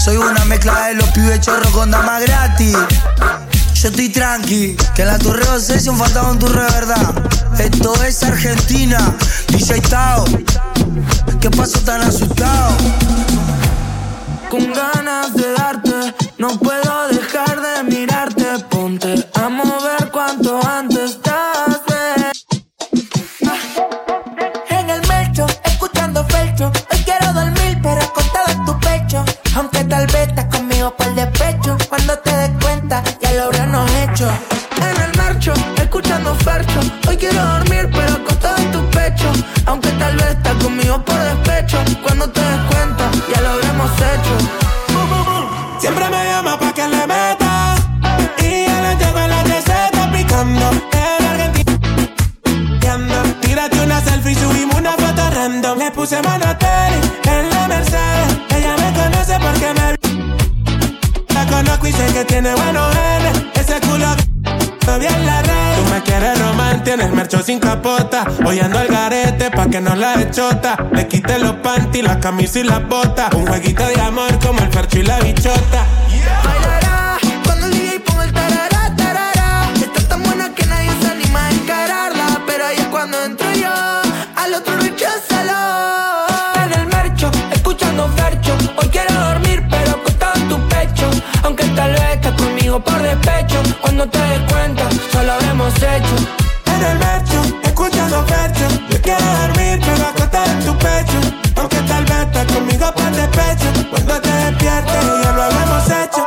Soy 0.04 0.16
una 0.16 0.44
mezcla 0.44 0.86
de 0.86 0.94
los 0.94 1.08
pibes 1.10 1.40
chorros 1.40 1.72
con 1.72 1.90
damas 1.90 2.22
gratis. 2.22 2.76
Yo 3.80 3.88
estoy 3.88 4.10
tranqui, 4.10 4.76
que 4.94 5.06
la 5.06 5.18
Torre 5.18 5.42
Obsession 5.48 5.96
faltaba 5.96 6.32
un 6.32 6.38
turre 6.38 6.64
de 6.64 6.70
verdad. 6.70 7.14
Esto 7.58 7.94
es 8.04 8.22
Argentina, 8.22 9.16
DJ 9.48 9.80
Tao. 9.80 10.26
¿Qué 11.40 11.48
pasó 11.48 11.78
tan 11.80 12.02
asustado? 12.02 12.76
Con 14.50 14.70
ganas 14.70 15.34
de 15.34 15.52
darte, 15.52 16.14
no 16.36 16.58
puedo 16.58 16.79
En 34.20 35.00
el 35.00 35.16
marcho, 35.16 35.54
escuchando 35.76 36.34
fercho. 36.34 36.78
Hoy 37.08 37.16
quiero 37.16 37.42
dormir, 37.42 37.88
pero 37.90 38.16
acostado 38.16 38.58
en 38.58 38.70
tu 38.70 38.84
pecho. 38.90 39.32
Aunque 39.64 39.88
tal 39.92 40.14
vez 40.16 40.32
estás 40.32 40.62
conmigo 40.62 41.02
por 41.02 41.18
despecho. 41.18 41.78
Cuando 42.02 42.28
te 42.28 42.38
des 42.42 42.60
cuenta, 42.70 43.10
ya 43.34 43.40
lo 43.40 43.48
habremos 43.48 43.90
hecho. 43.92 44.60
Siempre 45.78 46.04
me 46.10 46.22
llama 46.24 46.58
pa' 46.58 46.72
que 46.74 46.86
le 46.86 47.06
meta 47.06 47.76
Y 48.36 48.66
ya 48.66 48.82
le 48.82 48.96
llevo 48.96 49.26
la 49.26 49.42
receta 49.44 50.10
picando 50.12 50.70
El 50.92 51.26
argentino 51.26 51.78
Tírate 53.40 53.80
una 53.80 54.02
selfie, 54.02 54.34
subimos 54.34 54.76
una 54.76 54.92
foto 54.92 55.30
random 55.30 55.78
Le 55.78 55.90
puse 55.92 56.20
mano 56.20 56.44
a 56.44 56.58
Terry 56.58 57.00
en 57.24 57.48
la 57.48 57.66
Mercedes 57.68 58.36
Ella 58.54 58.76
me 58.76 58.92
conoce 58.92 59.38
porque 59.40 59.72
me 59.72 59.96
La 61.34 61.46
conozco 61.46 61.86
y 61.86 61.92
sé 61.92 62.12
que 62.12 62.24
tiene 62.26 62.54
buenos 62.54 62.94
genes 62.94 63.59
En 63.72 65.00
red. 65.00 65.76
Tú 65.76 65.94
me 65.94 66.02
quieres 66.02 66.38
román, 66.40 66.82
tienes 66.82 67.12
mercho 67.12 67.40
sin 67.40 67.60
capota. 67.60 68.26
Hoy 68.44 68.58
ando 68.58 68.78
al 68.78 68.88
garete 68.88 69.48
pa' 69.50 69.68
que 69.68 69.80
no 69.80 69.94
la 69.94 70.20
echota 70.20 70.76
Le 70.92 71.06
quité 71.06 71.38
los 71.38 71.54
panty, 71.62 72.02
la 72.02 72.18
camisa 72.18 72.58
y 72.58 72.64
las 72.64 72.86
botas 72.88 73.32
Un 73.34 73.46
jueguito 73.46 73.86
de 73.86 74.00
amor 74.00 74.36
como 74.44 74.60
el 74.60 74.72
fercho 74.72 74.98
y 74.98 75.02
la 75.04 75.20
bichota 75.20 75.86
por 93.20 93.32
despecho. 93.32 93.62
Cuando 93.80 94.08
te 94.08 94.18
des 94.18 94.52
cuenta, 94.52 94.88
ya 95.12 95.22
lo 95.22 95.32
habremos 95.32 95.74
hecho. 95.76 96.40
En 96.66 96.84
el 96.84 96.98
mercho, 96.98 97.42
escuchando 97.62 98.24
fercho 98.26 98.66
Yo 98.88 99.02
quiero 99.02 99.24
dormir, 99.42 99.78
pero 99.84 100.06
acostar 100.06 100.48
en 100.48 100.64
tu 100.64 100.78
pecho 100.78 101.18
Aunque 101.56 101.76
tal 101.82 102.04
vez 102.04 102.18
estás 102.20 102.46
conmigo 102.46 102.92
por 102.94 103.10
despecho 103.12 103.66
Cuando 103.90 104.20
te 104.20 104.30
despiertes, 104.30 105.04
ya 105.22 105.32
lo 105.32 105.42
habremos 105.42 105.84
hecho 105.90 106.26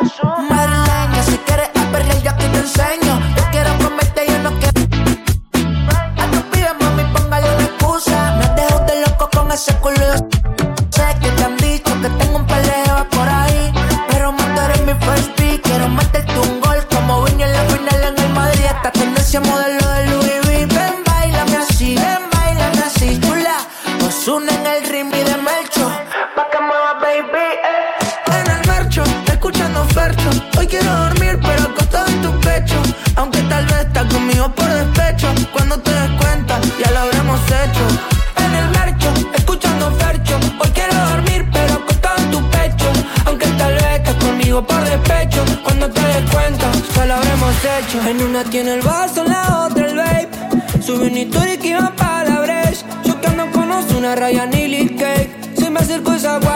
Madrileña, 0.49 1.23
si 1.25 1.37
quieres 1.39 1.69
a 1.73 1.91
perrear, 1.91 2.21
yo 2.21 2.29
aquí 2.29 2.45
te 2.45 2.59
enseño. 2.59 3.19
Yo 3.35 3.43
quiero 3.51 3.77
comerte, 3.77 4.25
yo 4.27 4.39
no 4.39 4.51
quiero. 4.59 4.81
A 6.21 6.31
tu 6.31 6.41
pibe, 6.51 6.69
mami, 6.79 7.03
póngale 7.13 7.47
una 7.55 7.63
excusa. 7.63 8.35
Me 8.37 8.61
dejo 8.61 8.79
de 8.81 9.01
loco 9.01 9.29
con 9.33 9.51
ese 9.51 9.73
culo. 9.77 10.22
Ryan 54.15 54.53
y 54.53 54.67
Lee 54.67 54.89
Cake. 54.95 55.29
Si 55.57 55.69
me 55.69 55.79
acerco 55.79 56.13
esa 56.13 56.35
agua 56.35 56.52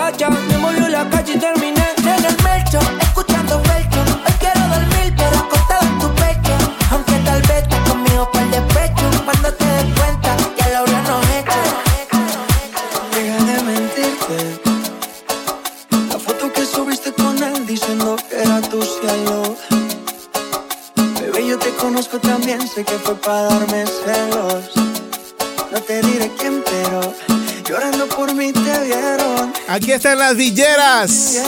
villeras. 30.33 31.41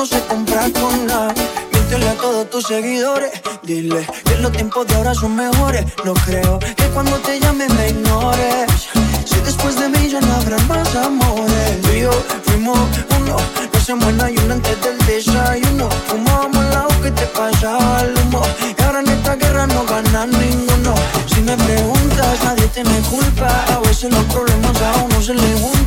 No 0.00 0.06
se 0.06 0.20
compra 0.28 0.62
con 0.80 1.06
nada. 1.06 1.34
Miéntele 1.72 2.08
a 2.08 2.14
todos 2.14 2.48
tus 2.48 2.64
seguidores. 2.66 3.32
Dile 3.62 4.06
que 4.24 4.36
los 4.36 4.50
tiempos 4.50 4.86
de 4.86 4.94
ahora 4.94 5.12
son 5.14 5.36
mejores. 5.36 5.84
No 6.06 6.14
creo 6.14 6.58
que 6.58 6.86
cuando 6.94 7.18
te 7.18 7.38
llame 7.38 7.68
me 7.68 7.90
ignores. 7.90 8.88
Si 9.26 9.38
después 9.40 9.78
de 9.78 9.90
mí 9.90 10.08
ya 10.08 10.22
no 10.22 10.34
habrá 10.36 10.56
más 10.68 10.96
amores. 10.96 11.82
Tú 11.82 11.90
y 11.92 12.00
yo 12.00 12.12
fuimos 12.46 12.78
uno. 13.18 13.36
No 13.72 13.78
hacemos 13.78 14.08
el 14.08 14.20
ayuno 14.22 14.54
antes 14.54 14.80
del 14.80 14.98
desayuno. 15.06 15.90
Fumábamos 16.08 16.64
la 16.72 16.86
que 17.02 17.10
te 17.10 17.26
pasaba 17.26 18.00
el 18.00 18.16
humo. 18.20 18.42
Y 18.78 18.82
ahora 18.82 19.00
en 19.00 19.08
esta 19.10 19.34
guerra 19.36 19.66
no 19.66 19.84
gana 19.84 20.24
ninguno. 20.24 20.94
Si 21.26 21.42
me 21.42 21.54
preguntas, 21.58 22.42
nadie 22.42 22.66
tiene 22.68 22.98
culpa. 23.10 23.48
A 23.74 23.80
veces 23.80 24.10
los 24.10 24.24
problemas 24.32 24.80
a 24.80 25.02
uno 25.04 25.20
se 25.20 25.34
le 25.34 25.52
juntan. 25.60 25.79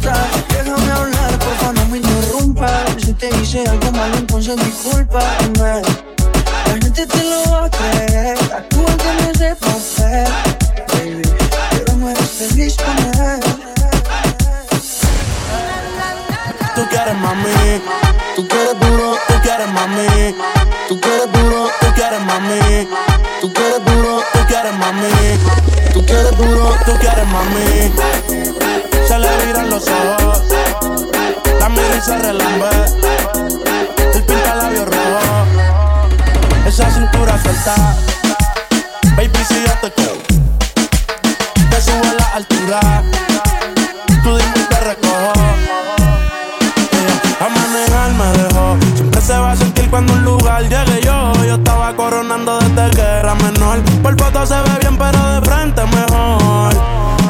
Te 3.29 3.41
hice 3.41 3.63
algo 3.65 3.91
malo, 3.93 4.17
entonces 4.17 4.55
discúlpame. 4.57 5.81
La 6.65 6.71
gente 6.71 7.07
te 7.07 7.23
lo 7.23 7.51
va 7.51 7.65
a 7.65 7.69
creer. 7.69 8.37
Actúan 8.53 8.97
con 8.97 9.17
ese 9.31 9.55
papel, 9.55 10.27
baby. 10.91 11.21
Pero 11.71 11.95
no 11.95 12.09
eres 12.09 12.29
feliz 12.29 12.75
con 12.75 12.97
él. 13.21 13.39
Tú 16.75 16.81
quieres 16.89 17.15
mami, 17.15 17.81
tú 18.35 18.47
quieres 18.47 18.79
duro, 18.81 19.17
tú 19.27 19.33
quieres 19.41 19.69
mami. 19.69 20.35
Tú 20.89 20.99
quieres 20.99 21.31
duro, 21.31 21.69
tú 21.79 21.87
quieres 21.95 22.21
mami. 22.21 22.87
Tú 23.39 23.53
quieres 23.53 23.85
duro, 23.85 24.23
tú 24.33 24.39
quieres 24.47 24.73
mami. 24.73 25.11
Tú 25.93 26.05
quieres 26.05 26.37
duro, 26.37 26.75
tú 26.85 26.91
quieres 26.99 27.27
mami. 27.27 27.93
Se 29.07 29.17
le 29.17 29.45
viran 29.45 29.69
los 29.69 29.87
ojos, 29.87 30.41
la 31.63 31.69
mira 31.69 31.95
y 31.97 32.01
se 32.01 32.17
relambe. 32.17 32.69
El 34.13 34.23
pinta 34.23 34.55
labios 34.55 34.85
rojo, 34.85 35.45
esa 36.67 36.89
cintura 36.91 37.41
suelta. 37.41 37.75
Baby, 39.15 39.39
si 39.47 39.63
yo 39.65 39.73
te 39.81 39.91
quiero, 39.93 40.17
te 41.69 41.81
subo 41.81 42.03
a 42.03 42.13
la 42.19 42.27
altura. 42.35 43.03
Tú 44.23 44.35
dime 44.35 44.53
y 44.55 44.65
te 44.71 44.79
recojo. 44.81 45.33
A 47.39 47.49
manejar 47.49 48.11
me 48.19 48.43
dejó. 48.43 48.77
Siempre 48.95 49.21
se 49.21 49.37
va 49.37 49.51
a 49.51 49.55
sentir 49.55 49.89
cuando 49.89 50.13
un 50.13 50.23
lugar 50.25 50.63
llegue 50.63 51.01
yo. 51.05 51.33
Yo 51.45 51.55
estaba 51.55 51.95
coronando 51.95 52.59
desde 52.59 52.91
que 52.91 53.01
era 53.01 53.35
menor. 53.35 53.81
Por 54.01 54.19
foto 54.19 54.45
se 54.45 54.55
ve 54.55 54.82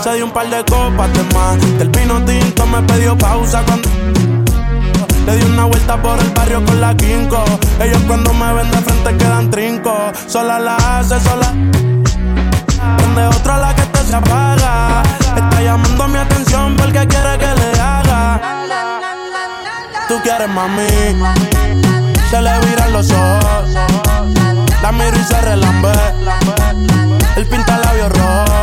Se 0.04 0.14
dio 0.16 0.26
un 0.26 0.32
par 0.32 0.50
de 0.50 0.66
copas 0.66 1.14
de 1.14 1.24
más. 1.34 1.78
Del 1.80 1.88
vino 1.88 2.22
tinto 2.26 2.66
me 2.66 2.82
pidió 2.82 3.18
pausa 3.18 3.64
cuando. 3.66 3.88
Le 5.26 5.38
di 5.38 5.46
una 5.46 5.64
vuelta 5.64 5.96
por 5.96 6.20
el 6.20 6.30
barrio 6.32 6.62
con 6.66 6.82
la 6.82 6.94
quinco. 6.98 7.42
Ellos 7.80 8.02
cuando 8.06 8.34
me 8.34 8.54
ven 8.54 8.70
de 8.70 8.78
frente 8.80 9.16
quedan 9.16 9.50
trinco. 9.50 9.96
Sola 10.28 10.60
la 10.60 10.76
hace, 10.76 11.18
sola. 11.22 11.54
Donde 12.98 13.28
otra 13.28 13.58
la 13.60 13.74
que 13.74 13.84
te 13.84 14.00
se 14.00 14.14
apaga. 14.14 15.04
Está 15.38 15.62
llamando 15.62 16.08
mi 16.10 16.18
atención 16.18 16.76
porque 16.76 17.08
quiere 17.08 17.38
que 17.38 17.56
le 17.62 17.80
haga. 17.80 18.42
Tú 20.10 20.20
quieres 20.22 20.50
mami. 20.50 21.16
Se 22.30 22.42
le 22.42 22.60
viran 22.60 22.92
los 22.92 23.10
ojos. 23.10 23.70
La 24.82 24.92
miro 24.92 25.18
y 25.18 25.24
se 25.24 25.40
relambe. 25.40 25.94
El 27.38 27.46
pinta 27.48 27.78
labios 27.78 28.12
rojo. 28.12 28.63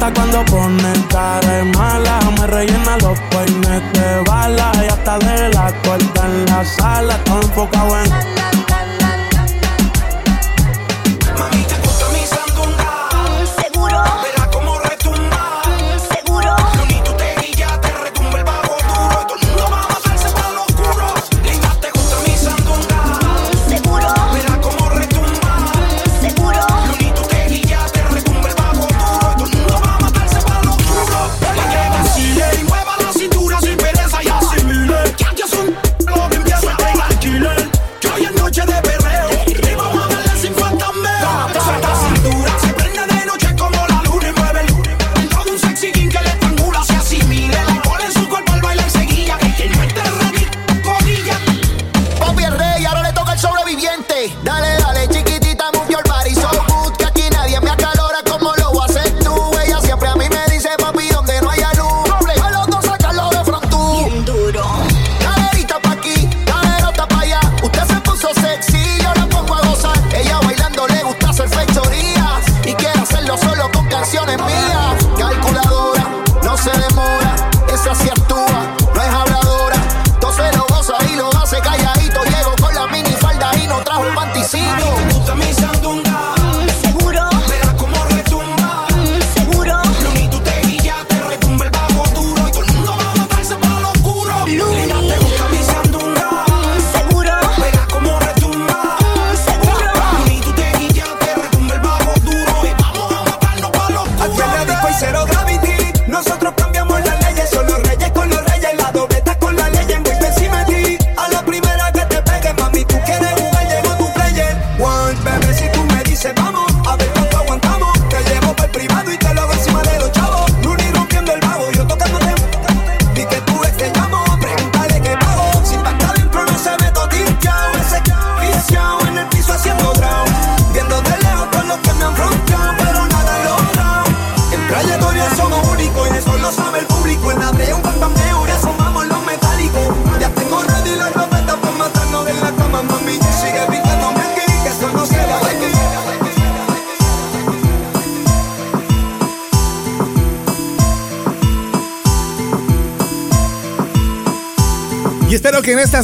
encanta 0.00 0.12
cuando 0.14 0.44
ponen 0.46 1.02
cara 1.04 1.64
mala. 1.64 2.20
Me 2.38 2.46
rellena 2.46 2.96
los 2.98 3.18
peines 3.30 3.92
de 3.92 4.20
bala. 4.26 4.72
Y 4.82 4.88
hasta 4.88 5.18
de 5.18 5.48
la 5.50 5.72
cuerda 5.82 6.26
en 6.26 6.46
la 6.46 6.64
sala. 6.64 7.18
Todo 7.24 7.42
enfocado 7.42 8.02
en. 8.02 8.39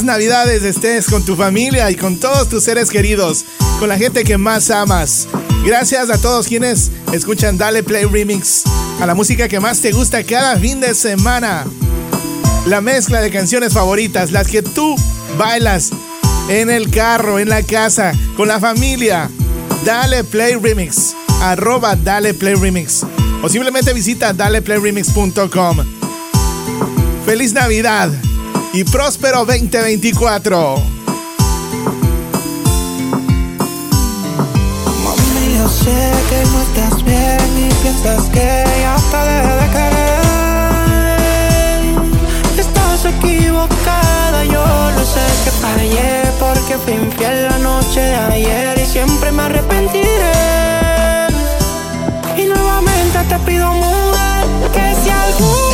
Navidades 0.07 0.63
estés 0.63 1.05
con 1.07 1.23
tu 1.23 1.35
familia 1.35 1.91
y 1.91 1.95
con 1.95 2.17
todos 2.17 2.47
tus 2.47 2.63
seres 2.63 2.89
queridos, 2.89 3.43
con 3.77 3.89
la 3.89 3.97
gente 3.97 4.23
que 4.23 4.37
más 4.37 4.71
amas. 4.71 5.27
Gracias 5.65 6.09
a 6.09 6.17
todos 6.17 6.47
quienes 6.47 6.91
escuchan 7.11 7.57
Dale 7.57 7.83
Play 7.83 8.05
Remix, 8.05 8.63
a 9.01 9.05
la 9.05 9.13
música 9.13 9.49
que 9.49 9.59
más 9.59 9.81
te 9.81 9.91
gusta 9.91 10.23
cada 10.23 10.57
fin 10.57 10.79
de 10.79 10.95
semana. 10.95 11.65
La 12.65 12.79
mezcla 12.79 13.21
de 13.21 13.29
canciones 13.29 13.73
favoritas, 13.73 14.31
las 14.31 14.47
que 14.47 14.61
tú 14.61 14.95
bailas 15.37 15.91
en 16.47 16.69
el 16.69 16.89
carro, 16.89 17.37
en 17.37 17.49
la 17.49 17.61
casa, 17.61 18.13
con 18.37 18.47
la 18.47 18.61
familia. 18.61 19.29
Dale 19.83 20.23
Play 20.23 20.55
Remix, 20.55 21.13
arroba 21.41 21.97
Dale 21.97 22.33
Play 22.33 22.55
Remix. 22.55 23.05
O 23.43 23.49
simplemente 23.49 23.93
visita 23.93 24.31
daleplayremix.com. 24.31 25.77
Feliz 27.25 27.51
Navidad 27.51 28.09
y 28.73 28.83
próspero 28.83 29.45
2024. 29.45 30.75
Mami, 35.03 35.55
yo 35.55 35.69
sé 35.69 36.11
que 36.29 36.45
no 36.45 36.61
estás 36.61 37.03
bien 37.03 37.39
y 37.57 37.73
piensas 37.81 38.23
que 38.25 38.63
ya 38.79 38.97
te 39.11 39.17
dejé 39.29 39.53
de 39.55 39.67
querer. 39.71 40.17
Estás 42.57 43.05
equivocada, 43.05 44.43
yo 44.45 44.65
lo 44.97 45.05
sé 45.05 45.25
que 45.43 45.51
fallé 45.51 46.23
porque 46.39 46.77
fui 46.83 46.93
infiel 46.93 47.47
la 47.49 47.57
noche 47.59 48.01
de 48.01 48.15
ayer 48.15 48.79
y 48.79 48.85
siempre 48.85 49.31
me 49.31 49.43
arrepentiré. 49.43 50.33
Y 52.37 52.45
nuevamente 52.45 53.23
te 53.29 53.39
pido 53.39 53.71
mujer 53.73 54.45
que 54.73 54.95
si 55.03 55.09
alguna 55.09 55.66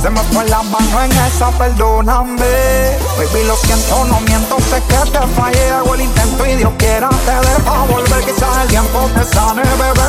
Se 0.00 0.08
me 0.08 0.20
fue 0.32 0.48
la 0.48 0.62
mano 0.62 1.02
en 1.04 1.12
esa, 1.12 1.50
perdóname. 1.50 2.96
Baby, 3.18 3.44
lo 3.46 3.54
siento, 3.56 4.04
no 4.06 4.18
miento, 4.20 4.56
sé 4.60 4.82
que 4.88 5.10
te 5.10 5.26
fallé. 5.34 5.70
Hago 5.70 5.94
el 5.94 6.00
intento 6.00 6.46
y 6.46 6.56
Dios 6.56 6.72
quiera 6.78 7.10
te 7.10 7.32
dé 7.32 7.64
pa' 7.64 7.84
volver. 7.84 8.24
Quizás 8.24 8.62
el 8.62 8.68
tiempo 8.68 9.10
te 9.14 9.24
sane, 9.24 9.62
bebé. 9.62 9.99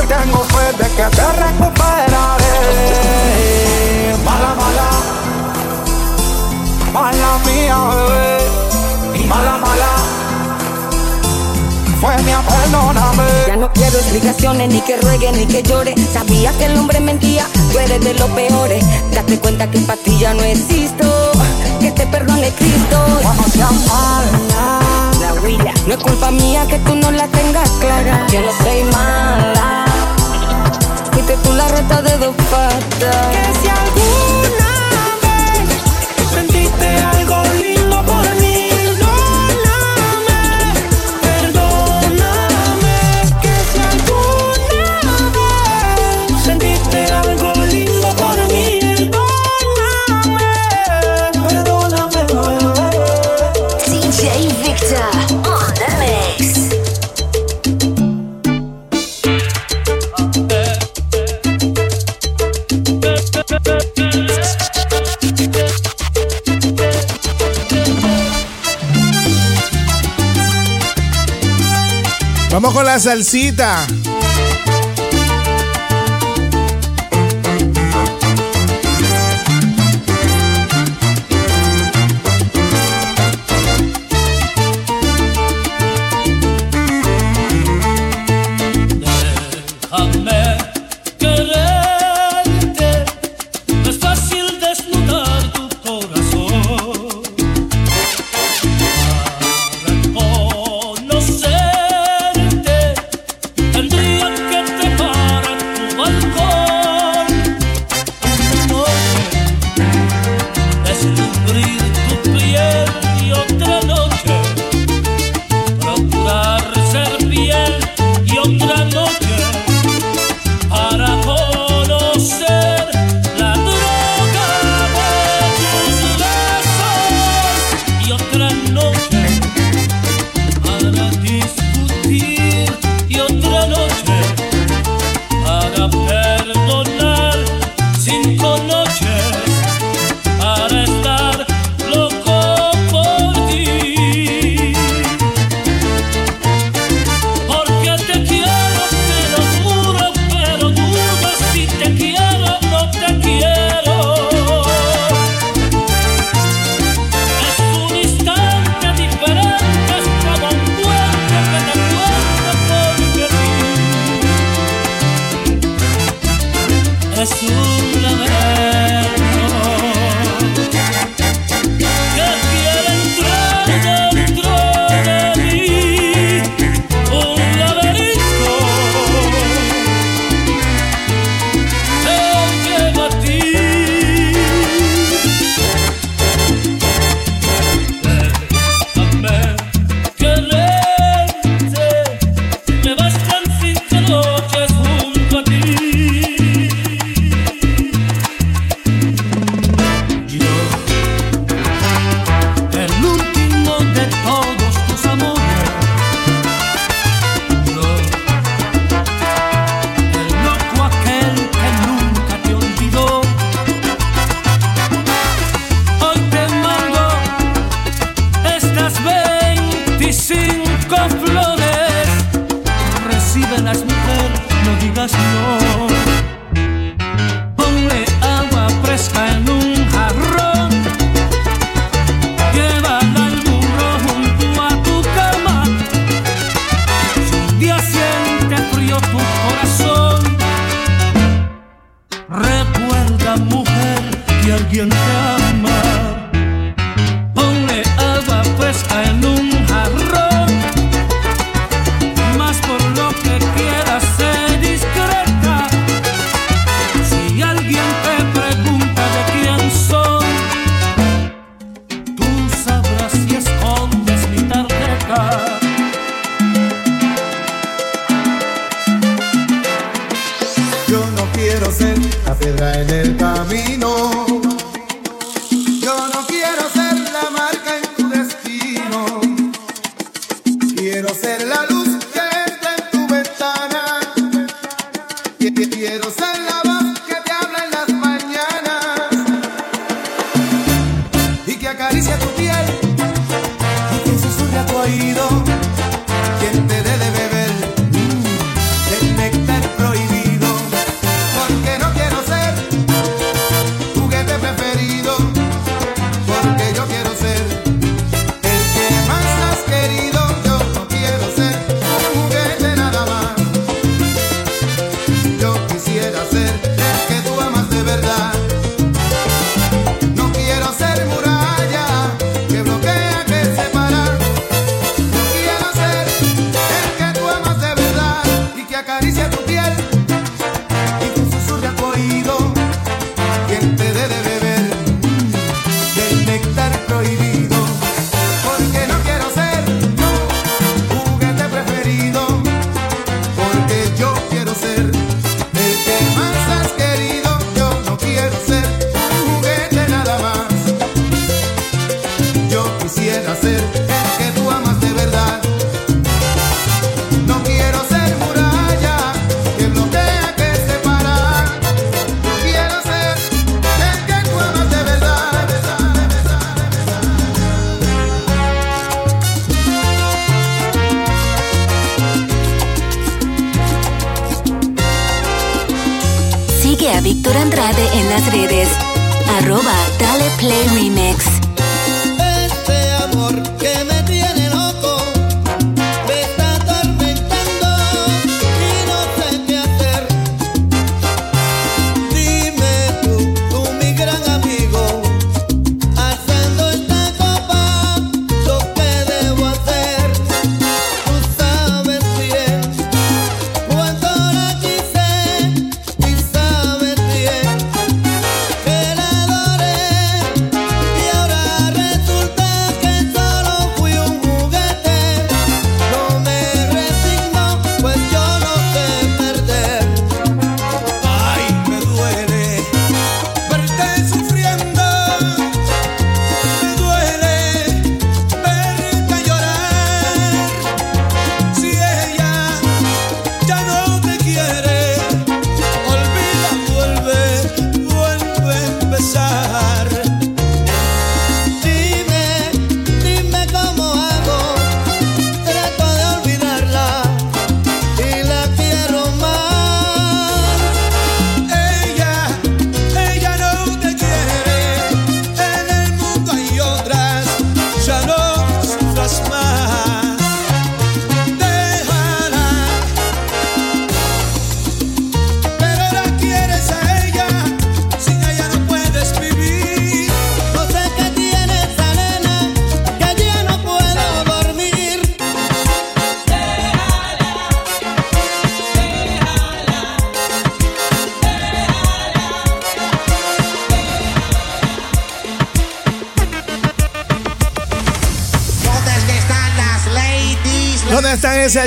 Quiero 13.92 14.06
explicaciones, 14.06 14.70
ni 14.70 14.82
que 14.82 14.98
ruegue, 14.98 15.32
ni 15.34 15.46
que 15.46 15.64
llore. 15.64 15.94
Sabía 16.14 16.52
que 16.54 16.66
el 16.66 16.78
hombre 16.78 17.00
mentía, 17.00 17.46
tú 17.72 17.80
eres 17.80 18.02
de 18.02 18.14
los 18.14 18.30
peores. 18.32 18.84
Date 19.14 19.40
cuenta 19.40 19.70
que 19.70 19.80
para 19.80 20.02
ti 20.02 20.18
ya 20.18 20.34
no 20.34 20.44
existo. 20.44 21.32
Que 21.80 21.92
te 21.92 22.08
perdone 22.08 22.50
Cristo. 22.52 23.06
Seas 23.52 23.72
mala, 23.88 24.80
la 25.20 25.34
huilla. 25.42 25.74
No 25.88 25.94
es 25.94 26.00
culpa 26.00 26.32
mía 26.32 26.66
que 26.68 26.80
tú 26.80 26.96
no 26.96 27.12
la 27.12 27.28
tengas 27.28 27.70
clara. 27.82 28.26
Yo 28.32 28.42
no 28.42 28.52
soy 28.64 28.84
mala. 28.92 29.86
Fuiste 31.12 31.36
tú 31.44 31.54
la 31.54 31.68
rata 31.68 32.02
de 32.02 32.18
dos 32.18 32.36
patas. 32.50 33.71
Vamos 72.62 72.76
con 72.76 72.86
la 72.86 73.00
salsita. 73.00 73.88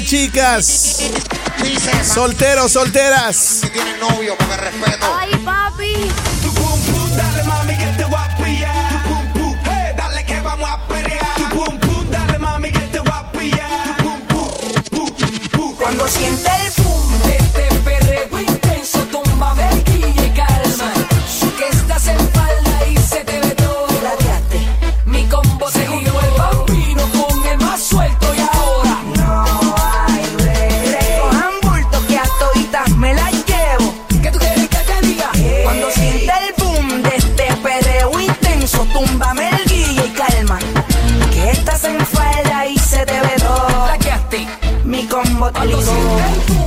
chicas. 0.02 0.98
Solteros, 2.02 2.72
solteras. 2.72 3.60
Novio, 4.00 4.36
respeto. 4.56 5.06
Ay, 5.18 5.30
papi. 5.44 6.10
Dale, 7.16 7.44
que. 7.44 7.76
Dale, 9.96 10.24
que 10.24 10.40
vamos 10.40 10.68
a 10.68 10.78
Cuando 15.78 16.08
sientes 16.08 16.63
Algo 45.64 46.63